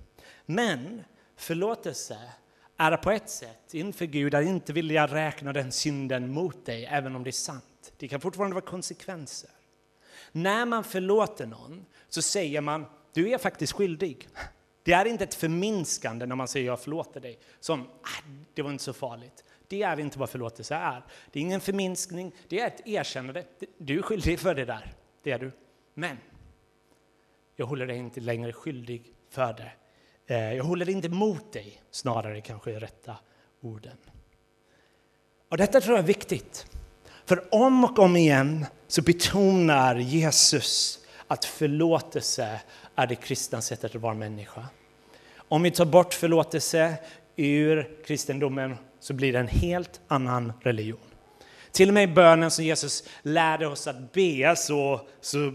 Men 0.46 1.04
förlåtelse 1.36 2.18
är 2.76 2.96
på 2.96 3.10
ett 3.10 3.30
sätt 3.30 3.74
inför 3.74 4.06
Gud 4.06 4.34
att 4.34 4.44
inte 4.44 4.72
vilja 4.72 5.06
räkna 5.06 5.52
den 5.52 5.72
synden 5.72 6.32
mot 6.32 6.66
dig, 6.66 6.84
även 6.84 7.16
om 7.16 7.24
det 7.24 7.30
är 7.30 7.32
sant. 7.32 7.92
Det 7.96 8.08
kan 8.08 8.20
fortfarande 8.20 8.54
vara 8.54 8.64
konsekvenser. 8.64 9.50
När 10.32 10.66
man 10.66 10.84
förlåter 10.84 11.46
någon 11.46 11.86
så 12.08 12.22
säger 12.22 12.60
man, 12.60 12.86
du 13.12 13.30
är 13.30 13.38
faktiskt 13.38 13.72
skyldig. 13.72 14.28
Det 14.90 14.94
är 14.94 15.04
inte 15.04 15.24
ett 15.24 15.34
förminskande 15.34 16.26
när 16.26 16.36
man 16.36 16.48
säger 16.48 16.66
jag 16.66 16.80
förlåter 16.80 17.20
dig, 17.20 17.38
som 17.60 17.80
ah, 17.82 18.22
det 18.54 18.62
var 18.62 18.70
inte 18.70 18.84
så 18.84 18.92
farligt. 18.92 19.44
Det 19.68 19.82
är 19.82 20.00
inte 20.00 20.18
vad 20.18 20.30
förlåtelse 20.30 20.74
är. 20.74 21.02
Det 21.32 21.38
är 21.38 21.40
ingen 21.40 21.60
förminskning, 21.60 22.32
det 22.48 22.60
är 22.60 22.66
ett 22.66 22.86
erkännande. 22.86 23.44
Du 23.78 23.98
är 23.98 24.02
skyldig 24.02 24.40
för 24.40 24.54
det 24.54 24.64
där, 24.64 24.92
det 25.22 25.30
är 25.30 25.38
du. 25.38 25.52
Men 25.94 26.16
jag 27.56 27.66
håller 27.66 27.86
dig 27.86 27.96
inte 27.96 28.20
längre 28.20 28.52
skyldig 28.52 29.14
för 29.28 29.52
det. 29.52 29.72
Eh, 30.34 30.54
jag 30.54 30.64
håller 30.64 30.90
inte 30.90 31.08
mot 31.08 31.52
dig, 31.52 31.82
snarare 31.90 32.40
kanske 32.40 32.72
är 32.72 32.80
rätta 32.80 33.16
orden. 33.60 33.96
Och 35.48 35.56
detta 35.56 35.80
tror 35.80 35.96
jag 35.96 36.02
är 36.02 36.06
viktigt. 36.06 36.66
För 37.24 37.54
om 37.54 37.84
och 37.84 37.98
om 37.98 38.16
igen 38.16 38.66
så 38.86 39.02
betonar 39.02 39.96
Jesus 39.96 40.98
att 41.26 41.44
förlåtelse 41.44 42.60
är 42.94 43.06
det 43.06 43.14
kristna 43.16 43.60
sättet 43.60 43.94
att 43.94 44.02
vara 44.02 44.14
människa. 44.14 44.68
Om 45.50 45.62
vi 45.62 45.70
tar 45.70 45.84
bort 45.84 46.14
förlåtelse 46.14 46.98
ur 47.36 47.96
kristendomen 48.04 48.76
så 49.00 49.14
blir 49.14 49.32
det 49.32 49.38
en 49.38 49.48
helt 49.48 50.00
annan 50.08 50.52
religion. 50.60 51.00
Till 51.72 51.88
och 51.88 51.94
med 51.94 52.04
i 52.04 52.14
bönen 52.14 52.50
som 52.50 52.64
Jesus 52.64 53.04
lärde 53.22 53.66
oss 53.66 53.86
att 53.86 54.12
be 54.12 54.56
så, 54.56 55.00
så 55.20 55.52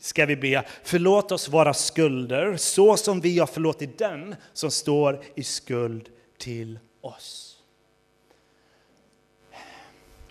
ska 0.00 0.26
vi 0.26 0.36
be 0.36 0.64
förlåt 0.82 1.32
oss 1.32 1.48
våra 1.48 1.74
skulder 1.74 2.56
så 2.56 2.96
som 2.96 3.20
vi 3.20 3.38
har 3.38 3.46
förlåtit 3.46 3.98
den 3.98 4.34
som 4.52 4.70
står 4.70 5.24
i 5.34 5.42
skuld 5.42 6.08
till 6.38 6.78
oss. 7.00 7.58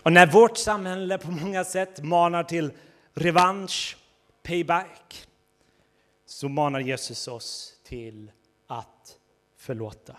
Och 0.02 0.12
när 0.12 0.26
vårt 0.26 0.56
samhälle 0.56 1.18
på 1.18 1.30
många 1.30 1.64
sätt 1.64 2.04
manar 2.04 2.44
till 2.44 2.70
revansch, 3.14 3.96
payback, 4.42 5.26
så 6.26 6.48
manar 6.48 6.80
Jesus 6.80 7.28
oss 7.28 7.74
till 7.84 8.30
att 8.78 9.18
förlåta. 9.56 10.16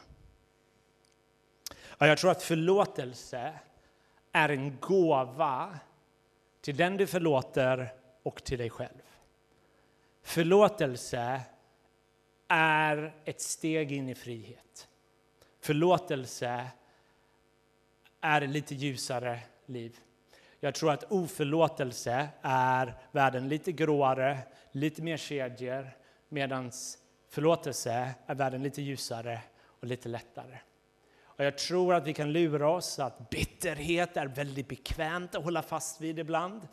jag 1.97 2.17
tror 2.17 2.31
att 2.31 2.43
förlåtelse 2.43 3.53
är 4.31 4.49
en 4.49 4.77
gåva 4.79 5.79
till 6.61 6.77
den 6.77 6.97
du 6.97 7.07
förlåter 7.07 7.93
och 8.23 8.43
till 8.43 8.57
dig 8.57 8.69
själv. 8.69 9.01
Förlåtelse 10.21 11.41
är 12.47 13.13
ett 13.25 13.41
steg 13.41 13.91
in 13.91 14.09
i 14.09 14.15
frihet. 14.15 14.87
Förlåtelse 15.59 16.67
är 18.21 18.41
ett 18.41 18.49
lite 18.49 18.75
ljusare 18.75 19.39
liv. 19.65 19.99
Jag 20.59 20.75
tror 20.75 20.91
att 20.91 21.11
oförlåtelse 21.11 22.29
är 22.41 22.93
världen 23.11 23.47
lite 23.47 23.71
gråare, 23.71 24.39
lite 24.71 25.01
mer 25.01 25.17
kedjor, 25.17 25.91
medan 26.29 26.71
förlåtelse 27.33 28.13
är 28.25 28.35
världen 28.35 28.63
lite 28.63 28.81
ljusare 28.81 29.41
och 29.65 29.87
lite 29.87 30.09
lättare. 30.09 30.59
Och 31.23 31.45
jag 31.45 31.57
tror 31.57 31.93
att 31.93 32.07
vi 32.07 32.13
kan 32.13 32.31
lura 32.31 32.69
oss 32.69 32.99
att 32.99 33.29
bitterhet 33.29 34.17
är 34.17 34.25
väldigt 34.27 34.67
bekvämt 34.67 35.35
att 35.35 35.43
hålla 35.43 35.61
fast 35.61 36.01
vid 36.01 36.19
ibland. 36.19 36.67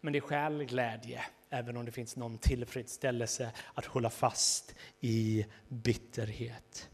Men 0.00 0.12
det 0.12 0.18
är 0.18 0.20
skäl 0.20 0.64
glädje, 0.64 1.22
även 1.50 1.76
om 1.76 1.84
det 1.84 1.92
finns 1.92 2.16
någon 2.16 2.38
tillfredsställelse 2.38 3.50
att 3.74 3.84
hålla 3.84 4.10
fast 4.10 4.74
i 5.00 5.46
bitterhet. 5.68 6.90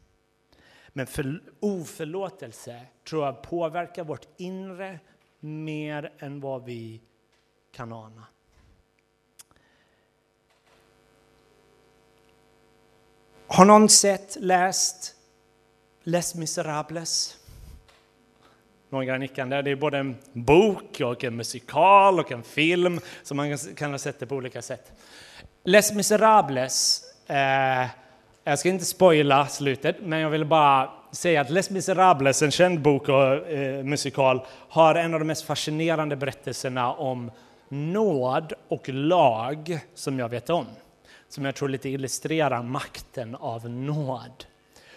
Men 0.88 1.06
för, 1.06 1.42
oförlåtelse 1.61 2.87
tror 3.09 3.25
jag 3.25 3.42
påverkar 3.42 4.04
vårt 4.04 4.28
inre 4.37 5.00
mer 5.40 6.12
än 6.18 6.40
vad 6.40 6.64
vi 6.64 7.02
kan 7.73 7.92
ana. 7.92 8.26
Har 13.46 13.64
någon 13.64 13.88
sett, 13.88 14.36
läst 14.40 15.14
Les 16.04 16.34
Miserables? 16.34 17.36
Några 18.90 19.18
nickande. 19.18 19.62
Det 19.62 19.70
är 19.70 19.76
både 19.76 19.98
en 19.98 20.16
bok 20.32 21.00
och 21.00 21.24
en 21.24 21.36
musikal 21.36 22.20
och 22.20 22.32
en 22.32 22.42
film 22.42 23.00
som 23.22 23.36
man 23.36 23.58
kan 23.58 23.90
ha 23.90 23.98
sett 23.98 24.20
det 24.20 24.26
på 24.26 24.34
olika 24.34 24.62
sätt. 24.62 24.92
Les 25.64 25.92
Miserables, 25.92 27.04
eh, 27.26 27.86
jag 28.44 28.58
ska 28.58 28.68
inte 28.68 28.84
spoila 28.84 29.46
slutet, 29.46 29.96
men 30.00 30.18
jag 30.18 30.30
vill 30.30 30.44
bara 30.44 30.90
säga 31.12 31.40
att 31.40 31.50
Les 31.50 31.70
Miserables, 31.70 32.42
en 32.42 32.50
känd 32.50 32.80
bok 32.80 33.08
och 33.08 33.50
eh, 33.50 33.84
musikal, 33.84 34.46
har 34.68 34.94
en 34.94 35.14
av 35.14 35.20
de 35.20 35.26
mest 35.26 35.44
fascinerande 35.44 36.16
berättelserna 36.16 36.92
om 36.92 37.30
nåd 37.68 38.52
och 38.68 38.88
lag 38.88 39.78
som 39.94 40.18
jag 40.18 40.28
vet 40.28 40.50
om. 40.50 40.66
Som 41.34 41.44
jag 41.44 41.54
tror 41.54 41.68
lite 41.68 41.88
illustrerar 41.88 42.62
makten 42.62 43.34
av 43.34 43.70
nåd. 43.70 44.44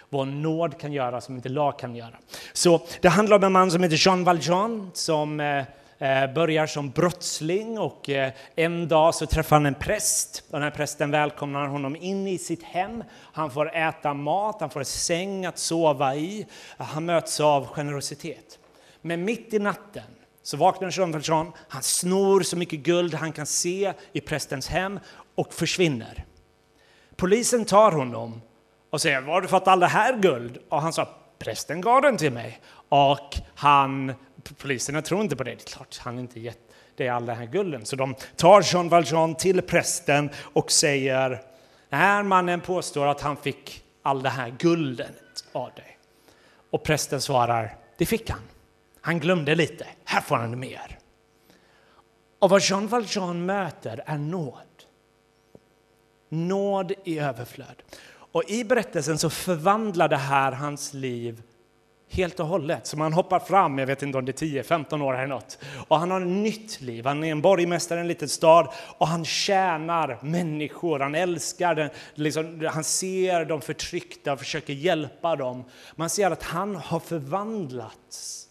Vad 0.09 0.27
nåd 0.27 0.79
kan 0.79 0.91
göra 0.91 1.21
som 1.21 1.35
inte 1.35 1.49
lag 1.49 1.79
kan 1.79 1.95
göra. 1.95 2.13
Så 2.53 2.81
det 3.01 3.07
handlar 3.07 3.37
om 3.37 3.43
en 3.43 3.51
man 3.51 3.71
som 3.71 3.83
heter 3.83 4.07
Jean 4.07 4.23
Valjean 4.23 4.91
som 4.93 5.39
eh, 5.39 5.57
eh 5.99 6.33
börjar 6.33 6.67
som 6.67 6.89
brottsling 6.89 7.79
och 7.79 8.09
eh, 8.09 8.31
en 8.55 8.87
dag 8.87 9.15
så 9.15 9.25
träffar 9.25 9.55
han 9.55 9.65
en 9.65 9.75
präst. 9.75 10.43
Den 10.51 10.61
här 10.61 10.71
prästen 10.71 11.11
välkomnar 11.11 11.67
honom 11.67 11.95
in 11.95 12.27
i 12.27 12.37
sitt 12.37 12.63
hem. 12.63 13.03
Han 13.33 13.51
får 13.51 13.75
äta 13.75 14.13
mat, 14.13 14.57
han 14.59 14.69
får 14.69 14.79
en 14.79 14.85
säng 14.85 15.45
att 15.45 15.57
sova 15.57 16.15
i. 16.15 16.45
Han 16.77 17.05
möts 17.05 17.39
av 17.39 17.67
generositet. 17.67 18.59
Men 19.01 19.25
mitt 19.25 19.53
i 19.53 19.59
natten 19.59 20.03
så 20.43 20.57
vaknar 20.57 20.91
Jean 20.91 21.11
Valjean, 21.11 21.51
han 21.67 21.83
snor 21.83 22.41
så 22.41 22.57
mycket 22.57 22.79
guld 22.79 23.13
han 23.13 23.31
kan 23.31 23.45
se 23.45 23.93
i 24.13 24.21
prästens 24.21 24.67
hem 24.67 24.99
och 25.37 25.53
försvinner. 25.53 26.25
Polisen 27.15 27.65
tar 27.65 27.91
honom 27.91 28.41
och 28.89 29.01
säger, 29.01 29.21
var 29.21 29.33
har 29.33 29.41
du 29.41 29.47
fått 29.47 29.67
all 29.67 29.79
det 29.79 29.87
här 29.87 30.17
guld? 30.17 30.57
Och 30.69 30.81
han 30.81 30.93
sa, 30.93 31.07
prästen 31.39 31.81
gav 31.81 32.01
den 32.01 32.17
till 32.17 32.31
mig. 32.31 32.61
Och 32.89 33.37
han 33.55 34.13
poliserna 34.57 35.01
tror 35.01 35.21
inte 35.21 35.35
på 35.35 35.43
det. 35.43 35.51
Det 35.51 35.63
är 35.63 35.75
klart 35.75 35.97
han 35.97 36.19
inte 36.19 36.39
gett 36.39 36.59
det 36.95 37.09
all 37.09 37.25
den 37.25 37.37
här 37.37 37.45
gulden. 37.45 37.85
Så 37.85 37.95
de 37.95 38.15
tar 38.35 38.61
Jean 38.73 38.89
Valjean 38.89 39.35
till 39.35 39.61
prästen 39.61 40.29
och 40.37 40.71
säger 40.71 41.29
den 41.89 41.99
här 41.99 42.23
mannen 42.23 42.61
påstår 42.61 43.07
att 43.07 43.21
han 43.21 43.37
fick 43.37 43.83
all 44.01 44.23
det 44.23 44.29
här 44.29 44.55
guldet 44.59 45.45
av 45.51 45.71
dig. 45.75 45.97
Och 46.71 46.83
prästen 46.83 47.21
svarar, 47.21 47.75
det 47.97 48.05
fick 48.05 48.29
han. 48.29 48.41
Han 49.01 49.19
glömde 49.19 49.55
lite, 49.55 49.87
här 50.05 50.21
får 50.21 50.35
han 50.35 50.59
mer. 50.59 50.99
Och 52.39 52.49
vad 52.49 52.61
Jean 52.61 52.87
Valjean 52.87 53.45
möter 53.45 54.03
är 54.05 54.17
nåd. 54.17 54.66
Nåd 56.29 56.93
i 57.03 57.19
överflöd. 57.19 57.83
Och 58.31 58.43
i 58.47 58.63
berättelsen 58.63 59.17
så 59.17 59.29
förvandlar 59.29 60.07
det 60.07 60.17
här 60.17 60.51
hans 60.51 60.93
liv 60.93 61.41
helt 62.09 62.39
och 62.39 62.47
hållet. 62.47 62.87
Så 62.87 62.97
man 62.97 63.13
hoppar 63.13 63.39
fram, 63.39 63.79
jag 63.79 63.87
vet 63.87 64.03
inte 64.03 64.17
om 64.17 64.25
det 64.25 64.41
är 64.41 64.63
10-15 64.63 65.01
år 65.01 65.13
eller 65.13 65.27
något. 65.27 65.59
Och 65.87 65.99
han 65.99 66.11
har 66.11 66.21
ett 66.21 66.27
nytt 66.27 66.81
liv. 66.81 67.05
Han 67.05 67.23
är 67.23 67.31
en 67.31 67.41
borgmästare 67.41 67.99
i 67.99 68.01
en 68.01 68.07
liten 68.07 68.29
stad 68.29 68.67
och 68.97 69.07
han 69.07 69.25
tjänar 69.25 70.19
människor. 70.21 70.99
Han 70.99 71.15
älskar 71.15 71.75
den, 71.75 71.89
liksom, 72.13 72.67
han 72.71 72.83
ser 72.83 73.45
de 73.45 73.61
förtryckta 73.61 74.33
och 74.33 74.39
försöker 74.39 74.73
hjälpa 74.73 75.35
dem. 75.35 75.63
Man 75.95 76.09
ser 76.09 76.31
att 76.31 76.43
han 76.43 76.75
har 76.75 76.99
förvandlats. 76.99 78.43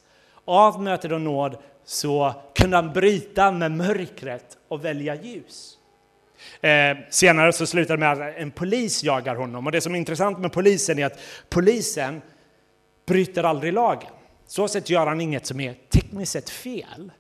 Av 0.45 0.83
mötet 0.83 1.13
och 1.13 1.21
nåd 1.21 1.57
så 1.85 2.35
kunde 2.55 2.77
han 2.77 2.93
bryta 2.93 3.51
med 3.51 3.73
mörkret 3.73 4.59
och 4.69 4.85
välja 4.85 5.15
ljus. 5.15 5.76
Eh, 6.61 6.97
senare 7.11 7.53
så 7.53 7.67
slutar 7.67 7.97
det 7.97 8.01
med 8.01 8.13
att 8.13 8.37
en 8.37 8.51
polis 8.51 9.05
jagar 9.05 9.35
honom. 9.35 9.67
Och 9.67 9.73
det 9.73 9.81
som 9.81 9.95
är 9.95 9.99
intressant 9.99 10.39
med 10.39 10.53
polisen 10.53 10.99
är 10.99 11.07
att 11.07 11.21
polisen 11.49 12.23
bryter 13.07 13.45
aldrig 13.45 13.73
lagen. 13.73 14.11
Så 14.47 14.69
sett 14.69 14.91
gör 14.91 15.07
han 15.07 15.21
inget 15.21 15.47
som 15.47 15.61
är 15.61 15.75
tekniskt 15.91 16.33
sett 16.33 16.51
fel. 16.51 17.13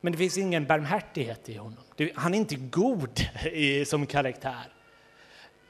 Men 0.00 0.12
det 0.12 0.18
finns 0.18 0.38
ingen 0.38 0.66
barmhärtighet 0.66 1.48
i 1.48 1.56
honom. 1.56 1.84
Han 2.14 2.34
är 2.34 2.38
inte 2.38 2.56
god 2.56 3.20
som 3.86 4.06
karaktär. 4.06 4.72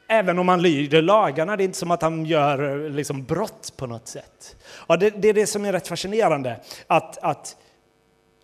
Även 0.08 0.38
om 0.38 0.48
han 0.48 0.62
lyder 0.62 1.02
lagarna, 1.02 1.56
det 1.56 1.62
är 1.62 1.64
inte 1.64 1.78
som 1.78 1.90
att 1.90 2.02
han 2.02 2.26
gör 2.26 2.84
eh, 2.84 2.90
liksom 2.90 3.24
brott 3.24 3.72
på 3.76 3.86
något 3.86 4.08
sätt. 4.08 4.56
Och 4.70 4.98
det, 4.98 5.10
det 5.10 5.28
är 5.28 5.34
det 5.34 5.46
som 5.46 5.64
är 5.64 5.72
rätt 5.72 5.88
fascinerande, 5.88 6.60
att, 6.86 7.18
att 7.18 7.56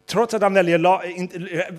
trots 0.09 0.35
att 0.35 0.43
han 0.43 0.55
väljer, 0.55 0.79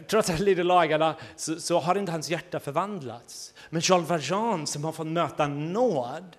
trots 0.07 0.29
att 0.29 0.35
han 0.35 0.45
lyder 0.45 0.63
lagarna 0.63 1.15
så, 1.35 1.59
så, 1.59 1.79
har 1.79 1.95
inte 1.95 2.11
hans 2.11 2.29
hjärta 2.29 2.59
förvandlats. 2.59 3.53
Men 3.69 3.81
Charles 3.81 4.09
Valjean 4.09 4.67
som 4.67 4.83
har 4.83 4.91
fått 4.91 5.07
möta 5.07 5.47
nåd, 5.47 6.35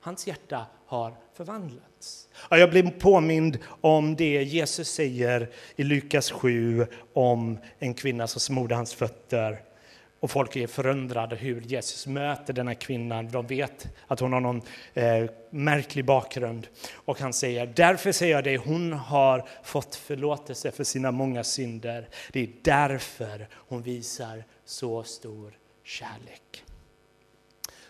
hans 0.00 0.26
hjärta 0.26 0.66
har 0.86 1.14
förvandlats. 1.36 2.28
Jag 2.50 2.70
blir 2.70 2.90
påmind 2.90 3.58
om 3.80 4.16
det 4.16 4.42
Jesus 4.42 4.88
säger 4.88 5.50
i 5.76 5.84
Lukas 5.84 6.30
7 6.30 6.86
om 7.12 7.58
en 7.78 7.94
kvinna 7.94 8.26
som 8.26 8.40
smorde 8.40 8.74
hans 8.74 8.94
fötter. 8.94 9.73
Och 10.24 10.30
folk 10.30 10.56
är 10.56 10.66
förundrade 10.66 11.36
hur 11.36 11.60
Jesus 11.60 12.06
möter 12.06 12.52
denna 12.52 12.74
kvinna, 12.74 13.14
kvinnan. 13.20 13.32
De 13.32 13.46
vet 13.46 13.86
att 14.06 14.20
hon 14.20 14.32
har 14.32 14.40
någon 14.40 14.62
eh, 14.94 15.24
märklig 15.50 16.04
bakgrund. 16.04 16.68
Och 16.94 17.20
han 17.20 17.32
säger, 17.32 17.66
därför 17.66 18.12
säger 18.12 18.34
jag 18.34 18.44
dig, 18.44 18.56
hon 18.56 18.92
har 18.92 19.48
fått 19.62 19.94
förlåtelse 19.94 20.70
för 20.70 20.84
sina 20.84 21.10
många 21.10 21.44
synder. 21.44 22.08
Det 22.32 22.40
är 22.40 22.48
därför 22.62 23.48
hon 23.52 23.82
visar 23.82 24.44
så 24.64 25.02
stor 25.02 25.58
kärlek. 25.82 26.64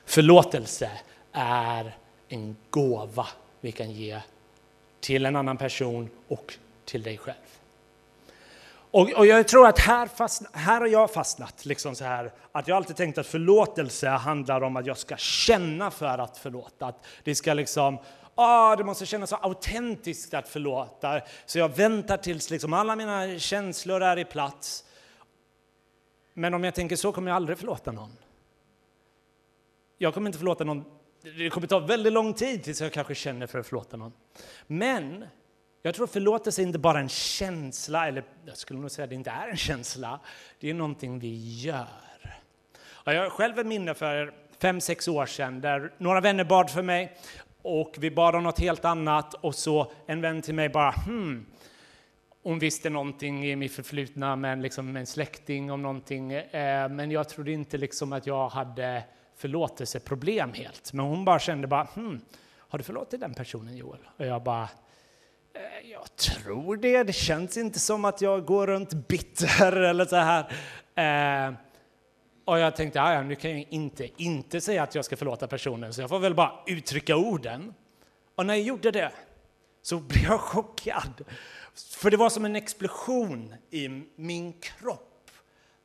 Förlåtelse 0.04 0.90
är 1.32 1.96
en 2.28 2.56
gåva 2.70 3.26
vi 3.60 3.72
kan 3.72 3.90
ge 3.90 4.20
till 5.00 5.26
en 5.26 5.36
annan 5.36 5.56
person 5.56 6.10
och 6.28 6.54
till 6.84 7.02
dig 7.02 7.18
själv. 7.18 7.63
Och, 8.94 9.12
och 9.12 9.26
jag 9.26 9.48
tror 9.48 9.66
att 9.66 9.78
här, 9.78 10.07
fastna, 10.07 10.48
här 10.52 10.80
har 10.80 10.88
jag 10.88 11.11
fastnat, 11.11 11.64
liksom 11.64 11.94
så 11.94 12.04
här, 12.04 12.33
att 12.52 12.68
jag 12.68 12.76
alltid 12.76 12.96
tänkt 12.96 13.18
att 13.18 13.26
förlåtelse 13.26 14.09
handlar 14.09 14.61
om 14.61 14.76
att 14.76 14.87
jag 14.87 14.98
ska 14.98 15.16
känna 15.16 15.90
för 15.90 16.18
att 16.18 16.38
förlåta. 16.38 16.87
Att 16.87 17.07
det 17.24 17.35
ska 17.35 17.54
liksom, 17.54 17.98
ah, 18.35 18.76
det 18.76 18.85
måste 18.85 19.07
kännas 19.07 19.30
så 19.30 19.37
autentiskt 19.37 20.35
att 20.35 20.48
förlåta. 20.48 21.20
Så 21.46 21.59
jag 21.59 21.76
väntar 21.76 22.16
tills 22.16 22.50
liksom 22.50 22.72
alla 22.72 22.96
mina 22.96 23.38
känslor 23.38 24.02
är 24.02 24.18
i 24.18 24.24
plats. 24.24 24.85
Men 26.35 26.54
om 26.54 26.64
jag 26.64 26.74
tänker 26.74 26.96
så 26.96 27.12
kommer 27.12 27.30
jag 27.30 27.37
aldrig 27.37 27.59
förlåta 27.59 27.92
någon. 27.92 28.16
Jag 29.98 30.14
kommer 30.14 30.28
inte 30.28 30.38
förlåta 30.38 30.64
någon 30.64 30.85
det 31.37 31.50
kommer 31.50 31.66
ta 31.66 31.78
väldigt 31.78 32.12
lång 32.12 32.35
tid 32.35 32.62
tills 32.62 32.80
jag 32.80 32.92
kanske 32.92 33.14
känner 33.14 33.46
för 33.46 33.59
att 33.59 33.66
förlåta 33.66 33.96
någon. 33.96 34.12
Men 34.66 35.24
jag 35.86 35.94
tror 35.94 36.06
förlåtelse 36.06 36.62
är 36.62 36.66
inte 36.66 36.78
bara 36.78 37.00
en 37.00 37.08
känsla, 37.08 38.08
eller 38.08 38.24
jag 38.46 38.56
skulle 38.56 38.80
nog 38.80 38.90
säga 38.90 39.04
att 39.04 39.10
det 39.10 39.14
inte 39.14 39.30
är 39.30 39.48
en 39.48 39.56
känsla. 39.56 40.20
Det 40.60 40.70
är 40.70 40.74
någonting 40.74 41.18
vi 41.18 41.60
gör. 41.60 41.86
Jag 43.04 43.22
har 43.22 43.30
själv 43.30 43.58
ett 43.58 43.66
minne 43.66 43.94
för 43.94 44.34
fem, 44.58 44.80
sex 44.80 45.08
år 45.08 45.26
sedan 45.26 45.60
där 45.60 45.92
några 45.98 46.20
vänner 46.20 46.44
bad 46.44 46.70
för 46.70 46.82
mig 46.82 47.16
och 47.62 47.94
vi 47.98 48.10
bad 48.10 48.34
om 48.34 48.42
något 48.42 48.58
helt 48.58 48.84
annat 48.84 49.34
och 49.34 49.54
så 49.54 49.92
en 50.06 50.20
vän 50.20 50.42
till 50.42 50.54
mig 50.54 50.68
bara 50.68 50.90
hmm, 50.90 51.46
hon 52.42 52.58
visste 52.58 52.90
någonting 52.90 53.46
i 53.46 53.56
mitt 53.56 53.72
förflutna 53.72 54.36
med, 54.36 54.62
liksom, 54.62 54.96
en 54.96 55.06
släkting 55.06 55.72
om 55.72 55.82
någonting, 55.82 56.32
eh, 56.32 56.88
men 56.88 57.10
jag 57.10 57.28
trodde 57.28 57.52
inte 57.52 57.78
liksom 57.78 58.12
att 58.12 58.26
jag 58.26 58.48
hade 58.48 59.02
förlåtelseproblem 59.36 60.52
helt. 60.52 60.92
Men 60.92 61.06
hon 61.06 61.24
bara 61.24 61.38
kände 61.38 61.66
bara, 61.66 61.88
hmm, 61.94 62.20
har 62.56 62.78
du 62.78 62.84
förlåtit 62.84 63.20
den 63.20 63.34
personen 63.34 63.76
Joel? 63.76 64.00
Och 64.16 64.26
jag 64.26 64.42
bara, 64.42 64.68
Eh, 65.54 65.90
jag 65.90 66.16
tror 66.16 66.76
det. 66.76 67.02
Det 67.02 67.12
känns 67.12 67.56
inte 67.56 67.78
som 67.78 68.04
att 68.04 68.20
jag 68.20 68.44
går 68.44 68.66
runt 68.66 68.92
bitter 68.92 69.76
eller 69.90 70.04
så 70.04 70.16
här. 70.16 70.40
Eh, 71.48 71.54
och 72.44 72.58
jag 72.58 72.76
tänkte, 72.76 73.02
ah, 73.02 73.14
ja, 73.14 73.22
nu 73.22 73.34
kan 73.34 73.50
jag 73.50 73.66
inte 73.70 74.08
inte 74.22 74.60
säga 74.60 74.82
att 74.82 74.94
jag 74.94 75.04
ska 75.04 75.16
förlåta 75.16 75.46
personen, 75.46 75.94
så 75.94 76.00
jag 76.00 76.08
får 76.08 76.18
väl 76.18 76.34
bara 76.34 76.52
uttrycka 76.66 77.16
orden. 77.16 77.74
Och 78.34 78.46
när 78.46 78.54
jag 78.54 78.62
gjorde 78.62 78.90
det 78.90 79.12
så 79.82 79.98
blev 80.08 80.24
jag 80.24 80.40
chockad. 80.40 81.24
För 81.74 82.10
det 82.10 82.16
var 82.16 82.30
som 82.30 82.44
en 82.44 82.56
explosion 82.56 83.54
i 83.70 83.88
min 84.16 84.52
kropp. 84.52 85.03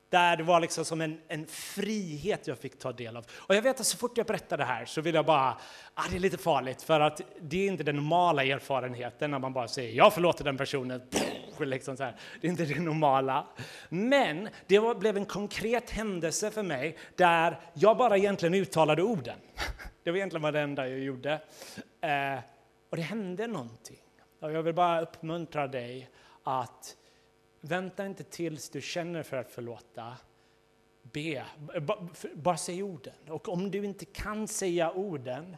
Där 0.10 0.38
det 0.38 0.44
var 0.44 0.60
liksom 0.60 0.86
som 0.86 1.02
en, 1.02 1.22
en 1.28 1.48
frihet 1.48 2.48
jag 2.48 2.58
fick 2.58 2.80
ta 2.80 2.92
del 2.92 3.18
av. 3.18 3.26
Och 3.32 3.56
jag 3.56 3.62
vet 3.62 3.80
att 3.80 3.86
så 3.86 3.98
fort 3.98 4.18
jag 4.18 4.26
berättar 4.26 4.58
det 4.58 4.66
här 4.66 4.86
så 4.86 5.02
vill 5.02 5.16
jag 5.16 5.26
bara, 5.26 5.58
ah, 5.94 6.04
det 6.10 6.16
är 6.16 6.20
lite 6.20 6.38
farligt 6.38 6.82
för 6.82 7.00
att 7.00 7.22
det 7.42 7.58
är 7.58 7.68
inte 7.68 7.84
den 7.84 7.96
normala 7.96 8.44
erfarenheten 8.44 9.32
när 9.32 9.40
man 9.40 9.54
bara 9.54 9.68
säger 9.68 9.92
jag 9.92 10.14
förlåter 10.14 10.44
den 10.44 10.58
personen. 10.58 11.02
Liksom 11.60 11.98
så 11.98 12.04
här. 12.04 12.16
Det 12.42 12.48
är 12.48 12.52
inte 12.52 12.66
det 12.66 12.80
normala. 12.80 13.48
Men 13.90 14.50
det 14.68 14.80
var, 14.80 14.96
blev 14.96 15.18
en 15.18 15.26
konkret 15.26 15.90
händelse 15.90 16.52
för 16.52 16.64
mig 16.64 16.98
där 17.16 17.60
jag 17.74 17.98
bara 17.98 18.18
egentligen 18.18 18.54
uttalade 18.54 19.04
orden. 19.04 19.40
Det 20.04 20.12
var 20.12 20.18
egentligen 20.18 20.42
vad 20.42 20.54
det 20.54 20.60
enda 20.60 20.90
jag 20.90 21.00
gjorde. 21.00 21.34
Eh, 22.02 22.40
och 22.90 22.98
det 22.98 23.04
hände 23.04 23.48
någonting. 23.48 24.00
Och 24.42 24.52
jag 24.52 24.64
vill 24.64 24.74
bara 24.74 25.02
uppmuntra 25.02 25.68
dig 25.68 26.10
att 26.44 26.96
Vänta 27.62 28.06
inte 28.06 28.24
tills 28.24 28.70
du 28.70 28.82
känner 28.82 29.24
för 29.24 29.38
att 29.38 29.52
förlåta. 29.52 30.18
Be, 31.02 31.46
bara 32.34 32.58
säg 32.58 32.84
orden. 32.84 33.14
Och 33.28 33.50
om 33.50 33.72
du 33.72 33.86
inte 33.86 34.06
kan 34.06 34.48
säga 34.48 34.92
orden, 34.92 35.58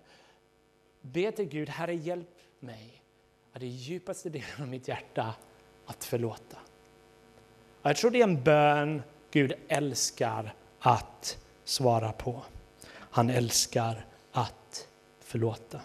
be 1.02 1.32
till 1.32 1.46
Gud, 1.46 1.70
Herre 1.70 1.96
hjälp 1.96 2.38
mig 2.60 3.04
att 3.54 3.64
i 3.64 3.68
djupaste 3.68 4.30
delen 4.30 4.62
av 4.62 4.68
mitt 4.68 4.88
hjärta 4.88 5.36
att 5.86 6.04
förlåta. 6.04 6.58
Jag 7.82 7.98
tror 7.98 8.12
det 8.12 8.20
är 8.20 8.24
en 8.24 8.44
bön 8.44 9.02
Gud 9.32 9.54
älskar 9.68 10.54
att 10.80 11.38
svara 11.64 12.12
på. 12.12 12.42
Han 12.94 13.30
älskar 13.30 14.06
att 14.32 14.88
förlåta. 15.20 15.82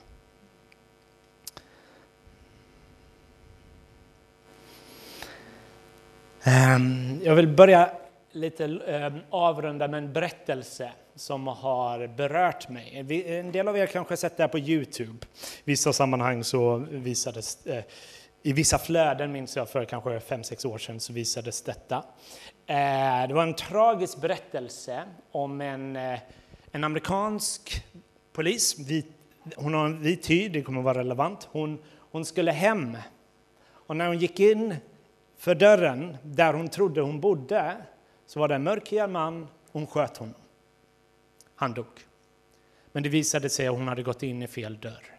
Ehm, 6.46 7.20
jag 7.24 7.34
vill 7.34 7.48
börja 7.48 7.90
lite 8.32 8.64
ehm, 8.64 9.18
avrunda 9.30 9.88
med 9.88 9.98
en 9.98 10.12
berättelse 10.12 10.92
som 11.14 11.46
har 11.46 12.06
berört 12.06 12.68
mig. 12.68 13.06
En 13.26 13.52
del 13.52 13.68
av 13.68 13.78
er 13.78 13.86
kanske 13.86 14.12
har 14.12 14.16
sett 14.16 14.36
det 14.36 14.42
här 14.42 14.48
på 14.48 14.58
Youtube. 14.58 15.26
I 15.58 15.62
vissa 15.64 15.92
sammanhang 15.92 16.44
så 16.44 16.76
visades 16.90 17.66
eh, 17.66 17.84
i 18.42 18.52
vissa 18.52 18.78
flöden, 18.78 19.32
minns 19.32 19.56
jag 19.56 19.68
för 19.68 19.84
kanske 19.84 20.20
fem 20.20 20.44
sex 20.44 20.64
år 20.64 20.78
sedan, 20.78 21.00
så 21.00 21.12
visades 21.12 21.62
detta. 21.62 21.96
Eh, 22.66 23.28
det 23.28 23.34
var 23.34 23.42
en 23.42 23.54
tragisk 23.54 24.20
berättelse 24.20 25.02
om 25.32 25.60
en, 25.60 25.96
eh, 25.96 26.18
en 26.72 26.84
amerikansk 26.84 27.84
polis. 28.32 28.76
hon 29.56 29.74
har 29.74 29.86
en 29.86 30.02
vit 30.02 30.30
hy, 30.30 30.48
det 30.48 30.62
kommer 30.62 30.78
att 30.78 30.84
vara 30.84 30.98
relevant. 30.98 31.48
Hon, 31.52 31.78
hon 31.98 32.24
skulle 32.24 32.52
hem. 32.52 32.96
Och 33.68 33.96
när 33.96 34.06
hon 34.06 34.18
gick 34.18 34.40
in 34.40 34.74
för 35.38 35.54
dörren 35.54 36.16
där 36.22 36.54
hon 36.54 36.68
trodde 36.68 37.00
hon 37.00 37.20
bodde 37.20 37.76
så 38.26 38.40
var 38.40 38.48
det 38.48 38.54
en 38.54 38.62
mörkhyad 38.62 39.10
man, 39.10 39.48
hon 39.72 39.86
sköt 39.86 40.16
honom. 40.16 40.34
Han 41.54 41.74
dog. 41.74 41.86
Men 42.92 43.02
det 43.02 43.08
visade 43.08 43.48
sig 43.48 43.66
att 43.66 43.74
hon 43.74 43.88
hade 43.88 44.02
gått 44.02 44.22
in 44.22 44.42
i 44.42 44.46
fel 44.46 44.78
dörr 44.80 45.16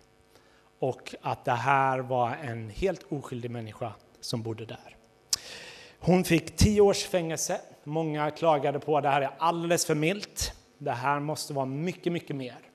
och 0.80 1.16
att 1.22 1.46
det 1.46 1.52
här 1.52 2.00
var 2.00 2.36
en 2.36 2.70
helt 2.70 3.04
oskyldig 3.10 3.52
människa 3.52 3.94
som 4.20 4.44
bodde 4.44 4.66
där. 4.66 4.96
Hon 6.00 6.24
fick 6.24 6.58
tio 6.58 6.82
års 6.82 7.04
fängelse. 7.04 7.62
Många 7.84 8.32
klagade 8.32 8.80
på 8.80 8.98
att 8.98 9.04
det 9.04 9.10
här 9.10 9.22
är 9.22 9.32
alldeles 9.38 9.86
för 9.86 9.96
milt. 9.96 10.54
Det 10.78 10.92
här 10.92 11.20
måste 11.20 11.54
vara 11.54 11.66
mycket, 11.66 12.14
mycket 12.14 12.36
mer. 12.36 12.67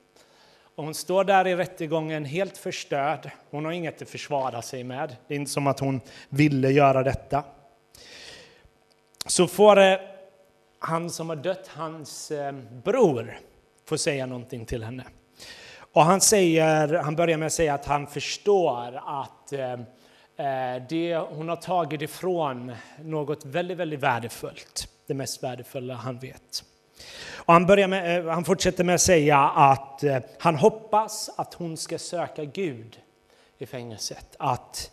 Och 0.75 0.83
hon 0.83 0.93
står 0.93 1.23
där 1.23 1.47
i 1.47 1.55
rättegången 1.55 2.25
helt 2.25 2.57
förstörd. 2.57 3.31
Hon 3.49 3.65
har 3.65 3.71
inget 3.71 4.01
att 4.01 4.09
försvara 4.09 4.61
sig 4.61 4.83
med. 4.83 5.15
Det 5.27 5.33
är 5.33 5.39
inte 5.39 5.51
som 5.51 5.67
att 5.67 5.79
hon 5.79 6.01
ville 6.29 6.71
göra 6.71 7.03
detta. 7.03 7.43
Så 9.25 9.47
får 9.47 9.79
eh, 9.79 9.97
han 10.79 11.09
som 11.09 11.29
har 11.29 11.35
dött, 11.35 11.67
hans 11.67 12.31
eh, 12.31 12.51
bror, 12.83 13.39
få 13.85 13.97
säga 13.97 14.25
någonting 14.25 14.65
till 14.65 14.83
henne. 14.83 15.03
Och 15.77 16.03
han, 16.03 16.21
säger, 16.21 16.93
han 16.93 17.15
börjar 17.15 17.37
med 17.37 17.45
att 17.45 17.53
säga 17.53 17.73
att 17.73 17.85
han 17.85 18.07
förstår 18.07 19.01
att 19.05 19.53
eh, 19.53 19.71
eh 19.73 20.83
det 20.89 21.17
hon 21.17 21.49
har 21.49 21.55
tagit 21.55 22.01
ifrån 22.01 22.71
något 22.99 23.45
väldigt, 23.45 23.77
väldigt 23.77 23.99
värdefullt. 23.99 24.87
Det 25.07 25.13
mest 25.13 25.43
värdefulla 25.43 25.93
han 25.93 26.19
vet. 26.19 26.63
Och 27.35 27.53
han, 27.53 27.65
börjar 27.65 27.87
med, 27.87 28.19
eh, 28.19 28.33
han 28.33 28.45
fortsätter 28.45 28.83
med 28.83 28.95
att 28.95 29.01
säga 29.01 29.39
att 29.39 30.03
eh, 30.03 30.19
han 30.39 30.55
hoppas 30.55 31.29
att 31.35 31.53
hon 31.53 31.77
ska 31.77 31.99
söka 31.99 32.45
Gud 32.45 32.99
i 33.57 33.65
fängelset. 33.65 34.35
Att 34.39 34.91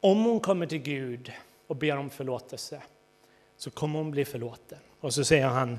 om 0.00 0.24
hon 0.24 0.40
kommer 0.40 0.66
till 0.66 0.78
Gud 0.78 1.32
och 1.66 1.76
ber 1.76 1.96
om 1.96 2.10
förlåtelse 2.10 2.82
så 3.56 3.70
kommer 3.70 3.98
hon 3.98 4.10
bli 4.10 4.24
förlåten. 4.24 4.78
Och 5.00 5.14
så 5.14 5.24
säger 5.24 5.46
han, 5.46 5.78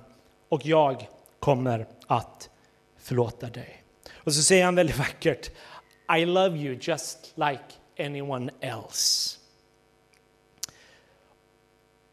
och 0.50 0.66
jag 0.66 1.10
kommer 1.40 1.88
att 2.08 2.50
förlåta 2.98 3.50
dig. 3.50 3.84
Och 4.14 4.34
så 4.34 4.44
säger 4.44 4.66
han 4.66 4.76
väldigt 4.76 4.98
vackert, 5.08 5.52
I 6.18 6.26
love 6.26 6.58
you 6.58 6.78
just 6.82 7.34
like 7.36 7.64
anyone 8.00 8.52
else. 8.60 9.38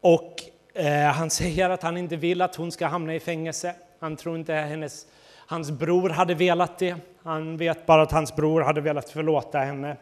Och 0.01 0.52
Eh, 0.75 1.03
han 1.03 1.29
säger 1.29 1.69
att 1.69 1.83
han 1.83 1.97
inte 1.97 2.15
vill 2.15 2.41
att 2.41 2.55
hon 2.55 2.71
ska 2.71 2.87
hamna 2.87 3.15
i 3.15 3.19
fängelse. 3.19 3.75
Han 3.99 4.15
tror 4.15 4.37
inte 4.37 4.53
hennes, 4.53 5.05
hans 5.35 5.71
bror 5.71 6.09
hade 6.09 6.33
velat 6.33 6.79
det. 6.79 6.95
Han 7.23 7.57
vet 7.57 7.85
bara 7.85 8.01
att 8.01 8.11
hans 8.11 8.35
bror 8.35 8.61
hade 8.61 8.81
velat 8.81 9.09
förlåta 9.09 9.59
henne. 9.59 9.97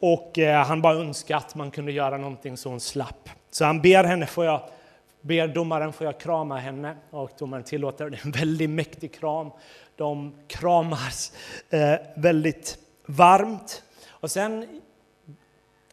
Och 0.00 0.38
eh, 0.38 0.64
han 0.64 0.82
bara 0.82 0.94
önskar 0.94 1.36
att 1.36 1.54
man 1.54 1.70
kunde 1.70 1.92
göra 1.92 2.16
någonting 2.16 2.56
så 2.56 2.68
hon 2.68 2.80
slapp. 2.80 3.28
Så 3.50 3.64
han 3.64 3.82
ber 3.82 4.04
henne, 4.04 4.26
får 4.26 4.44
jag, 4.44 4.60
ber 5.20 5.48
domaren, 5.48 5.92
får 5.92 6.04
jag 6.04 6.20
krama 6.20 6.58
henne? 6.58 6.96
Och 7.10 7.30
domaren 7.38 7.64
tillåter 7.64 8.10
det. 8.10 8.16
är 8.16 8.20
en 8.26 8.32
väldigt 8.32 8.70
mäktig 8.70 9.14
kram. 9.14 9.50
De 9.96 10.34
kramas 10.48 11.32
eh, 11.70 11.94
väldigt 12.16 12.78
varmt. 13.06 13.82
Och 14.08 14.30
sen 14.30 14.80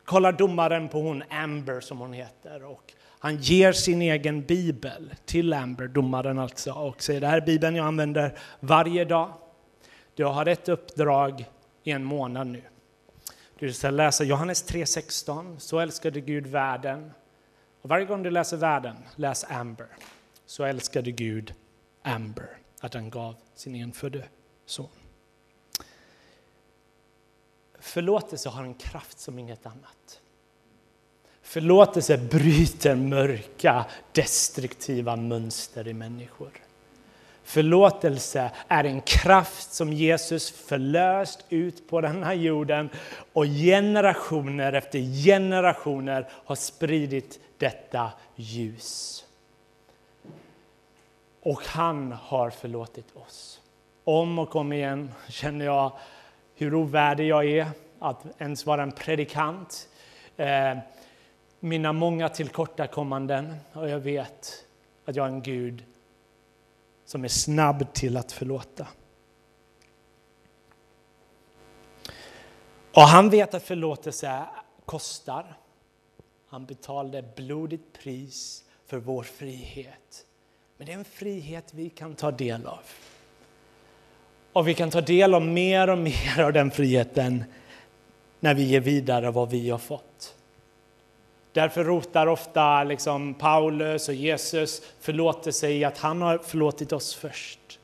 kollar 0.06 0.32
domaren 0.32 0.90
på 0.90 1.00
hon 1.00 1.24
Amber 1.30 1.80
som 1.80 2.00
hon 2.00 2.14
heter 2.14 2.64
och 2.64 2.94
han 3.24 3.38
ger 3.38 3.72
sin 3.72 4.02
egen 4.02 4.42
bibel 4.46 5.14
till 5.26 5.54
Amber, 5.54 5.88
domaren 5.88 6.40
alltså, 6.40 6.72
och 6.74 7.04
säger 7.04 7.22
det 7.22 7.28
här 7.28 7.38
är 7.38 7.46
bibeln 7.46 7.76
jag 7.76 7.86
använder 7.86 8.38
varje 8.60 9.06
dag. 9.06 9.34
Du 10.16 10.26
har 10.26 10.46
ett 10.46 10.70
uppdrag 10.70 11.46
i 11.84 11.92
en 11.92 12.04
månad 12.04 12.48
nu. 12.48 12.64
Du 13.60 13.74
ska 13.74 13.90
läsa 13.90 14.24
Johannes 14.24 14.72
3.16, 14.72 15.60
så 15.60 15.80
älskade 15.80 16.22
Gud 16.22 16.48
världen. 16.48 17.12
Och 17.82 17.90
varje 17.90 18.06
gång 18.06 18.24
du 18.24 18.30
läser 18.30 18.58
världen, 18.58 18.96
läs 19.16 19.46
Amber. 19.50 19.88
Så 20.46 20.64
älskade 20.64 21.12
Gud 21.12 21.54
Amber, 22.02 22.58
att 22.82 22.94
han 22.94 23.10
gav 23.10 23.36
sin 23.56 23.76
enfödde 23.76 24.26
son. 24.66 24.90
Förlåtelse 27.80 28.50
har 28.50 28.64
en 28.64 28.74
kraft 28.74 29.20
som 29.20 29.40
inget 29.40 29.66
annat. 29.66 30.23
Förlåtelse 31.44 32.18
bryter 32.18 32.96
mörka, 32.96 33.86
destruktiva 34.12 35.16
mönster 35.16 35.88
i 35.88 35.94
människor. 35.94 36.52
Förlåtelse 37.44 38.52
är 38.68 38.84
en 38.84 39.02
kraft 39.02 39.74
som 39.74 39.94
Jesus 39.94 40.52
förlöst 40.52 41.46
ut 41.50 41.90
på 41.90 42.02
den 42.02 42.24
här 42.24 42.34
jorden 42.34 42.90
och 43.34 43.46
generationer 43.46 44.74
efter 44.74 45.00
generationer 45.26 46.30
har 46.32 46.56
spridit 46.56 47.40
detta 47.58 48.12
ljus. 48.36 49.26
Och 51.42 51.62
han 51.66 52.12
har 52.12 52.50
förlåtit 52.50 53.16
oss. 53.16 53.62
Om 54.04 54.40
och 54.40 54.56
om 54.56 54.74
igen 54.74 55.12
känner 55.30 55.66
jag 55.66 55.92
hur 56.56 56.74
ovärdig 56.74 57.28
jag 57.28 57.46
är 57.46 57.68
att 58.00 58.26
ens 58.38 58.66
vara 58.66 58.84
en 58.84 58.92
predikant. 58.92 59.88
Eh, 60.38 60.78
mina 61.66 61.94
många 61.94 62.30
tillkortakommanden 62.30 63.56
och 63.74 63.90
jag 63.90 64.00
vet 64.00 64.66
att 65.06 65.16
jag 65.16 65.26
är 65.26 65.30
en 65.30 65.42
Gud 65.42 65.84
som 67.06 67.24
är 67.24 67.28
snabb 67.28 67.94
till 67.94 68.18
att 68.18 68.32
förlåta. 68.32 68.88
Och 72.94 73.02
han 73.02 73.30
vet 73.30 73.54
att 73.54 73.64
förlåtelse 73.64 74.46
kostar. 74.86 75.58
Han 76.48 76.66
betalade 76.66 77.24
blodigt 77.36 77.94
pris 77.94 78.64
för 78.86 78.98
vår 78.98 79.24
frihet. 79.24 80.26
Men 80.78 80.88
det 80.88 80.94
är 80.94 80.98
en 80.98 81.06
frihet 81.06 81.74
vi 81.74 81.90
kan 81.90 82.16
ta 82.16 82.32
del 82.32 82.68
av. 82.68 82.84
Och 84.54 84.68
vi 84.68 84.74
kan 84.74 84.90
ta 84.90 85.02
del 85.02 85.34
av 85.34 85.42
mer 85.42 85.90
och 85.90 85.98
mer 85.98 86.40
av 86.40 86.54
den 86.54 86.72
friheten 86.72 87.44
när 88.40 88.54
vi 88.54 88.64
ger 88.64 88.80
vidare 88.80 89.32
vad 89.32 89.50
vi 89.50 89.70
har 89.70 89.78
fått. 89.78 90.36
Därför 91.54 91.84
rotar 91.84 92.28
ofta 92.28 92.84
liksom 92.84 93.34
Paulus 93.34 94.10
och 94.10 94.16
Jesus 94.16 94.82
förlåtelse 95.00 95.70
i 95.70 95.84
att 95.84 95.98
han 95.98 96.22
har 96.22 96.38
förlåtit 96.38 96.92
oss 96.92 97.16
först. 97.16 97.80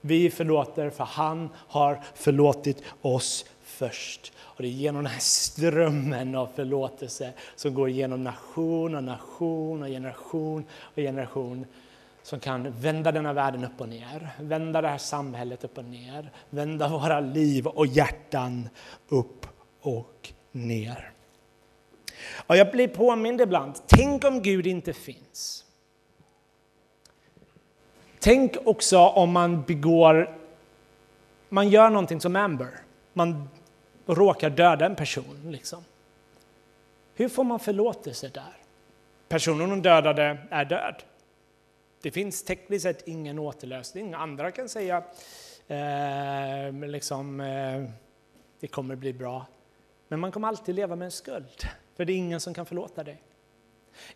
Vi 0.00 0.30
förlåter 0.30 0.90
för 0.90 1.04
han 1.04 1.48
har 1.56 2.00
förlåtit 2.14 2.82
oss 3.02 3.44
först. 3.62 4.32
Och 4.38 4.62
det 4.62 4.68
är 4.68 4.70
genom 4.70 5.04
den 5.04 5.12
här 5.12 5.20
strömmen 5.20 6.34
av 6.34 6.48
förlåtelse 6.54 7.32
som 7.56 7.74
går 7.74 7.90
genom 7.90 8.24
nation 8.24 8.94
och 8.94 9.04
nation 9.04 9.82
och 9.82 9.88
generation 9.88 10.64
och 10.80 10.96
generation 10.96 11.66
som 12.22 12.40
kan 12.40 12.80
vända 12.80 13.12
denna 13.12 13.32
världen 13.32 13.64
upp 13.64 13.80
och 13.80 13.88
ner, 13.88 14.28
vända 14.40 14.80
det 14.80 14.88
här 14.88 14.98
samhället 14.98 15.64
upp 15.64 15.78
och 15.78 15.84
ner, 15.84 16.30
vända 16.50 16.88
våra 16.88 17.20
liv 17.20 17.66
och 17.66 17.86
hjärtan 17.86 18.68
upp 19.08 19.46
och 19.80 20.32
ner. 20.52 21.12
Och 22.46 22.56
jag 22.56 22.70
blir 22.70 22.88
påmind 22.88 23.40
ibland, 23.40 23.74
tänk 23.86 24.24
om 24.24 24.42
Gud 24.42 24.66
inte 24.66 24.92
finns. 24.92 25.64
Tänk 28.18 28.56
också 28.64 28.98
om 28.98 29.32
man 29.32 29.62
begår, 29.62 30.38
man 31.48 31.68
gör 31.68 31.90
någonting 31.90 32.20
som 32.20 32.36
Amber, 32.36 32.70
man 33.12 33.48
råkar 34.06 34.50
döda 34.50 34.86
en 34.86 34.96
person. 34.96 35.38
Liksom. 35.50 35.84
Hur 37.14 37.28
får 37.28 37.44
man 37.44 37.60
förlåtelse 37.60 38.28
där? 38.28 38.56
Personen 39.28 39.70
hon 39.70 39.82
dödade 39.82 40.38
är 40.50 40.64
död. 40.64 41.02
Det 42.02 42.10
finns 42.10 42.44
tekniskt 42.44 42.82
sett 42.82 43.08
ingen 43.08 43.38
återlösning. 43.38 44.14
Andra 44.14 44.50
kan 44.50 44.68
säga 44.68 45.02
eh, 45.68 46.72
liksom, 46.72 47.40
eh, 47.40 47.84
det 48.60 48.66
kommer 48.66 48.96
bli 48.96 49.12
bra. 49.12 49.46
Men 50.08 50.20
man 50.20 50.32
kommer 50.32 50.48
alltid 50.48 50.74
leva 50.74 50.96
med 50.96 51.04
en 51.04 51.10
skuld, 51.10 51.66
för 51.96 52.04
det 52.04 52.12
är 52.12 52.16
ingen 52.16 52.40
som 52.40 52.54
kan 52.54 52.66
förlåta 52.66 53.04
dig. 53.04 53.22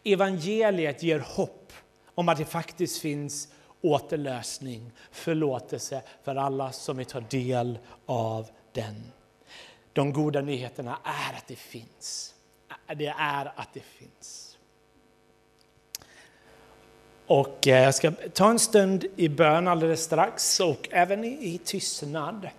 Evangeliet 0.05 1.03
ger 1.03 1.19
hopp 1.19 1.73
om 2.15 2.29
att 2.29 2.39
det 2.39 2.45
faktiskt 2.45 2.99
finns 2.99 3.49
återlösning, 3.81 4.93
förlåtelse 5.11 6.03
för 6.23 6.37
alla 6.37 6.73
som 6.73 6.97
vill 6.97 7.07
ta 7.07 7.21
del 7.21 7.79
av 8.07 8.47
den. 8.73 9.13
De 9.93 10.13
goda 10.13 10.41
nyheterna 10.41 10.99
är 11.05 11.37
att 11.37 11.47
det 11.47 11.57
finns. 11.57 12.35
Det 12.97 13.15
är 13.19 13.53
att 13.57 13.75
det 13.75 13.81
finns. 13.81 14.59
Och 17.27 17.69
eh, 17.69 17.83
jag 17.83 17.95
ska 17.95 18.11
ta 18.11 18.51
en 18.51 18.59
stund 18.59 19.05
i 19.17 19.29
bön 19.29 19.69
alldeles 19.69 20.05
strax 20.05 20.61
och 20.61 20.89
även 20.91 21.25
i, 21.25 21.61
tystnad. 21.65 22.45
Eh, 22.45 22.51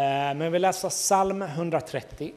men 0.00 0.40
jag 0.40 0.50
vill 0.50 0.62
läsa 0.62 0.90
psalm 0.90 1.42
130. 1.42 2.32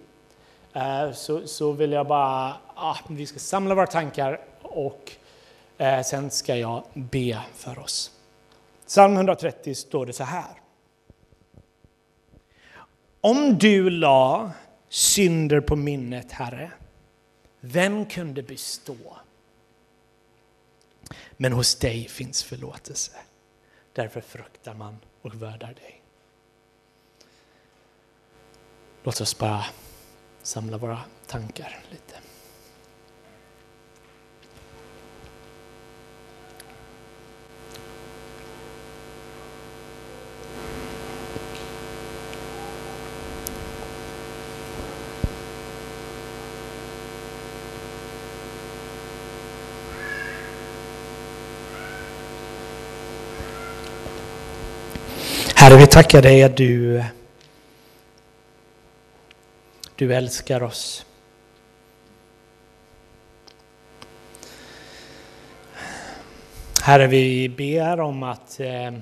Eh, 0.78 1.12
så, 1.12 1.48
så 1.48 1.72
vill 1.72 1.92
jag 1.92 2.08
bara, 2.08 2.58
ah, 2.76 2.98
vi 3.10 3.26
ska 3.26 3.40
samla 3.40 3.76
våra 3.76 3.88
tankar 3.88 4.42
och 4.62 5.12
eh, 5.78 6.04
sen 6.04 6.32
ska 6.32 6.56
jag 6.56 6.84
be 6.94 7.42
för 7.54 7.80
oss. 7.80 8.12
Psalm 8.88 9.14
130 9.16 9.76
står 9.76 10.06
det 10.06 10.14
så 10.14 10.24
här. 10.24 10.62
Om 13.22 13.58
du 13.58 13.90
la 13.90 14.52
synder 14.90 15.60
på 15.60 15.76
minnet, 15.76 16.32
Herre, 16.32 16.72
vem 17.60 18.06
kunde 18.06 18.44
bestå? 18.44 19.18
Men 21.38 21.54
hos 21.54 21.76
dig 21.76 22.08
finns 22.08 22.44
förlåtelse. 22.44 23.12
Därför 23.94 24.22
fruktar 24.22 24.74
man 24.74 24.98
och 25.22 25.42
värdar 25.42 25.74
dig. 25.74 26.02
Låt 29.04 29.22
oss 29.22 29.38
bara 29.38 29.66
samla 30.48 30.78
våra 30.78 31.00
tankar 31.28 31.80
lite. 31.90 32.14
Herre, 55.56 55.78
vi 55.78 55.88
tackar 55.88 56.22
dig 56.22 56.44
att 56.44 56.58
du, 56.58 57.04
du 59.98 60.16
älskar 60.16 60.64
oss. 60.64 61.06
Herre, 66.84 67.08
vi 67.08 67.50
ber 67.50 68.00
om 68.00 68.24
att, 68.24 68.60
eh, 68.60 68.94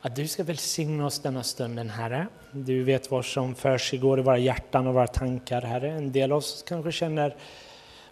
att 0.00 0.16
du 0.16 0.28
ska 0.28 0.42
välsigna 0.42 1.06
oss 1.06 1.22
denna 1.22 1.42
stunden, 1.42 1.90
Herre. 1.90 2.26
Du 2.52 2.82
vet 2.82 3.10
vad 3.10 3.24
som 3.24 3.54
försiggår 3.54 4.18
i 4.18 4.22
våra 4.22 4.38
hjärtan 4.38 4.86
och 4.86 4.94
våra 4.94 5.06
tankar, 5.06 5.62
Herre. 5.62 5.90
En 5.90 6.12
del 6.12 6.32
av 6.32 6.38
oss 6.38 6.64
kanske 6.68 6.92
känner 6.92 7.36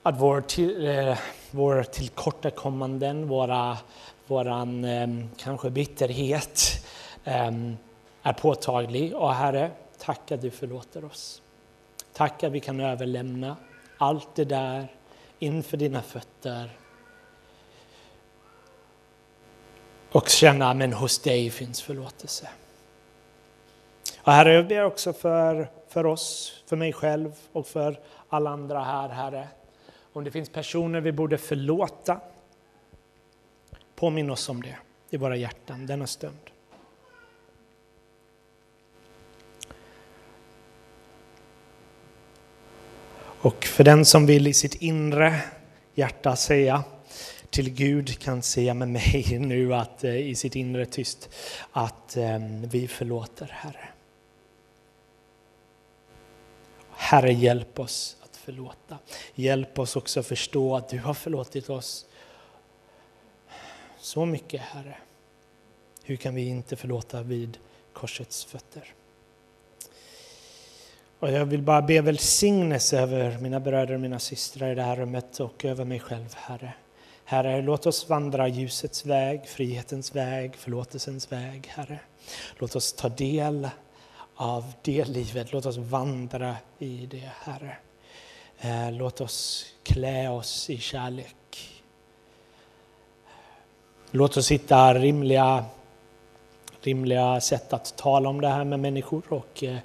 att 0.02 0.20
vår, 0.20 0.40
till, 0.40 0.86
eh, 0.86 1.18
vår 1.50 1.82
tillkortakommanden, 1.82 3.28
våra, 3.28 3.78
våran 4.26 4.84
eh, 4.84 5.08
kanske 5.36 5.70
bitterhet, 5.70 6.86
eh, 7.24 7.52
är 8.22 8.32
påtaglig. 8.32 9.14
Och 9.14 9.34
Herre, 9.34 9.70
tack 10.06 10.32
att 10.32 10.42
du 10.42 10.50
förlåter 10.50 11.04
oss. 11.04 11.42
Tack 12.12 12.42
att 12.42 12.52
vi 12.52 12.60
kan 12.60 12.80
överlämna 12.80 13.56
allt 13.98 14.34
det 14.34 14.44
där 14.44 14.88
inför 15.38 15.76
dina 15.76 16.02
fötter 16.02 16.70
och 20.12 20.28
känna 20.28 20.70
att 20.70 20.94
hos 20.94 21.18
dig 21.18 21.50
finns 21.50 21.82
förlåtelse. 21.82 22.48
Och 24.22 24.32
herre, 24.32 24.54
jag 24.54 24.68
ber 24.68 24.84
också 24.84 25.12
för, 25.12 25.70
för 25.88 26.06
oss, 26.06 26.54
för 26.66 26.76
mig 26.76 26.92
själv 26.92 27.32
och 27.52 27.66
för 27.66 28.00
alla 28.28 28.50
andra 28.50 28.80
här, 28.80 29.08
Herre. 29.08 29.48
Om 30.12 30.24
det 30.24 30.30
finns 30.30 30.48
personer 30.48 31.00
vi 31.00 31.12
borde 31.12 31.38
förlåta, 31.38 32.20
påminn 33.94 34.30
oss 34.30 34.48
om 34.48 34.62
det 34.62 34.76
i 35.10 35.16
våra 35.16 35.36
hjärtan 35.36 35.86
denna 35.86 36.06
stund. 36.06 36.50
Och 43.46 43.64
för 43.64 43.84
den 43.84 44.04
som 44.04 44.26
vill 44.26 44.46
i 44.46 44.54
sitt 44.54 44.74
inre 44.74 45.40
hjärta 45.94 46.36
säga 46.36 46.84
till 47.50 47.70
Gud 47.70 48.18
kan 48.18 48.42
säga 48.42 48.74
med 48.74 48.88
mig 48.88 49.38
nu 49.40 49.74
att 49.74 50.04
eh, 50.04 50.16
i 50.16 50.34
sitt 50.34 50.56
inre 50.56 50.86
tyst 50.86 51.28
att 51.72 52.16
ehm, 52.16 52.68
vi 52.68 52.88
förlåter 52.88 53.46
Herre. 53.46 53.88
Herre 56.90 57.32
hjälp 57.32 57.78
oss 57.78 58.16
att 58.22 58.36
förlåta. 58.36 58.98
Hjälp 59.34 59.78
oss 59.78 59.96
också 59.96 60.22
förstå 60.22 60.76
att 60.76 60.88
du 60.88 60.98
har 60.98 61.14
förlåtit 61.14 61.70
oss 61.70 62.06
så 63.98 64.26
mycket 64.26 64.60
Herre. 64.60 64.96
Hur 66.02 66.16
kan 66.16 66.34
vi 66.34 66.48
inte 66.48 66.76
förlåta 66.76 67.22
vid 67.22 67.58
korsets 67.92 68.44
fötter? 68.44 68.94
Och 71.18 71.30
jag 71.30 71.44
vill 71.44 71.62
bara 71.62 71.82
be 71.82 72.00
välsignelse 72.00 73.00
över 73.00 73.38
mina 73.38 73.60
bröder 73.60 73.94
och 73.94 74.00
mina 74.00 74.18
systrar 74.18 74.72
i 74.72 74.74
det 74.74 74.82
här 74.82 74.96
rummet 74.96 75.40
och 75.40 75.64
över 75.64 75.84
mig 75.84 76.00
själv, 76.00 76.34
Herre. 76.34 76.72
Herre, 77.24 77.62
låt 77.62 77.86
oss 77.86 78.08
vandra 78.08 78.48
ljusets 78.48 79.06
väg, 79.06 79.46
frihetens 79.46 80.14
väg, 80.14 80.56
förlåtelsens 80.56 81.32
väg, 81.32 81.66
Herre. 81.66 81.98
Låt 82.58 82.76
oss 82.76 82.92
ta 82.92 83.08
del 83.08 83.68
av 84.36 84.72
det 84.82 85.04
livet, 85.08 85.52
låt 85.52 85.66
oss 85.66 85.76
vandra 85.76 86.56
i 86.78 87.06
det, 87.10 87.30
Herre. 87.40 87.76
Eh, 88.58 88.92
låt 88.92 89.20
oss 89.20 89.66
klä 89.82 90.28
oss 90.28 90.70
i 90.70 90.78
kärlek. 90.78 91.82
Låt 94.10 94.36
oss 94.36 94.50
hitta 94.50 94.94
rimliga, 94.94 95.64
rimliga 96.80 97.40
sätt 97.40 97.72
att 97.72 97.96
tala 97.96 98.28
om 98.28 98.40
det 98.40 98.48
här 98.48 98.64
med 98.64 98.80
människor 98.80 99.22
och 99.28 99.64
eh, 99.64 99.78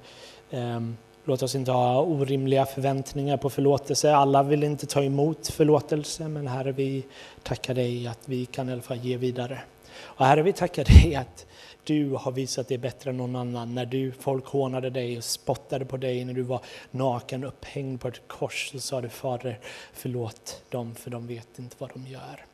ehm, 0.50 0.96
Låt 1.24 1.42
oss 1.42 1.54
inte 1.54 1.72
ha 1.72 2.02
orimliga 2.02 2.66
förväntningar 2.66 3.36
på 3.36 3.50
förlåtelse. 3.50 4.14
Alla 4.14 4.42
vill 4.42 4.64
inte 4.64 4.86
ta 4.86 5.02
emot 5.02 5.48
förlåtelse, 5.48 6.28
men 6.28 6.46
Herre, 6.46 6.72
vi 6.72 7.04
tackar 7.42 7.74
dig 7.74 8.06
att 8.06 8.18
vi 8.24 8.46
kan 8.46 8.68
i 8.68 8.72
alla 8.72 8.82
fall 8.82 8.98
ge 8.98 9.16
vidare. 9.16 9.60
Och 10.00 10.26
Herre, 10.26 10.42
vi 10.42 10.52
tackar 10.52 10.84
dig 10.84 11.14
att 11.14 11.46
du 11.84 12.10
har 12.10 12.32
visat 12.32 12.68
dig 12.68 12.78
bättre 12.78 13.10
än 13.10 13.16
någon 13.16 13.36
annan. 13.36 13.74
När 13.74 13.86
du, 13.86 14.12
folk 14.12 14.46
hånade 14.46 14.90
dig 14.90 15.16
och 15.18 15.24
spottade 15.24 15.84
på 15.84 15.96
dig 15.96 16.24
när 16.24 16.34
du 16.34 16.42
var 16.42 16.60
naken 16.90 17.44
upphängd 17.44 18.00
på 18.00 18.08
ett 18.08 18.28
kors 18.28 18.70
så 18.70 18.80
sa 18.80 19.00
du 19.00 19.08
Fader, 19.08 19.58
förlåt 19.92 20.62
dem 20.68 20.94
för 20.94 21.10
de 21.10 21.26
vet 21.26 21.58
inte 21.58 21.76
vad 21.78 21.90
de 21.92 22.06
gör. 22.06 22.46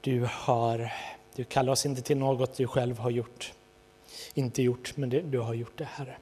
Du, 0.00 0.28
har, 0.30 0.92
du 1.36 1.44
kallar 1.44 1.72
oss 1.72 1.86
inte 1.86 2.02
till 2.02 2.16
något 2.16 2.56
du 2.56 2.66
själv 2.66 2.98
har 2.98 3.10
gjort. 3.10 3.52
inte 4.34 4.62
gjort, 4.62 4.96
men 4.96 5.10
det, 5.10 5.20
du 5.20 5.38
har 5.38 5.54
gjort 5.54 5.78
det, 5.78 5.84
Herre. 5.84 6.16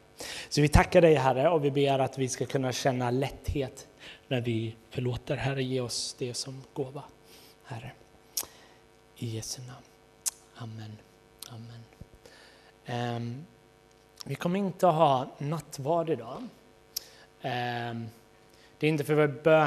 Så 0.48 0.60
vi 0.60 0.68
tackar 0.68 1.00
dig, 1.00 1.14
Herre, 1.14 1.48
och 1.48 1.64
vi 1.64 1.70
ber 1.70 1.98
att 1.98 2.18
vi 2.18 2.28
ska 2.28 2.46
kunna 2.46 2.72
känna 2.72 3.10
lätthet 3.10 3.88
när 4.28 4.40
vi 4.40 4.76
förlåter. 4.90 5.36
Herre, 5.36 5.62
ge 5.62 5.80
oss 5.80 6.16
det 6.18 6.34
som 6.34 6.62
gåva, 6.72 7.02
Herre. 7.64 7.92
I 9.16 9.26
Jesu 9.26 9.62
namn. 9.62 9.84
Amen. 10.54 10.96
Amen. 11.48 11.84
Um, 13.16 13.46
vi 14.24 14.34
kommer 14.34 14.58
inte 14.58 14.88
att 14.88 14.94
ha 14.94 15.26
nattvard 15.38 16.10
idag. 16.10 16.42
Um, 17.42 18.08
det 18.78 18.86
är 18.86 18.90
inte 18.90 19.04
för 19.04 19.14
vår 19.14 19.26
bön 19.26 19.54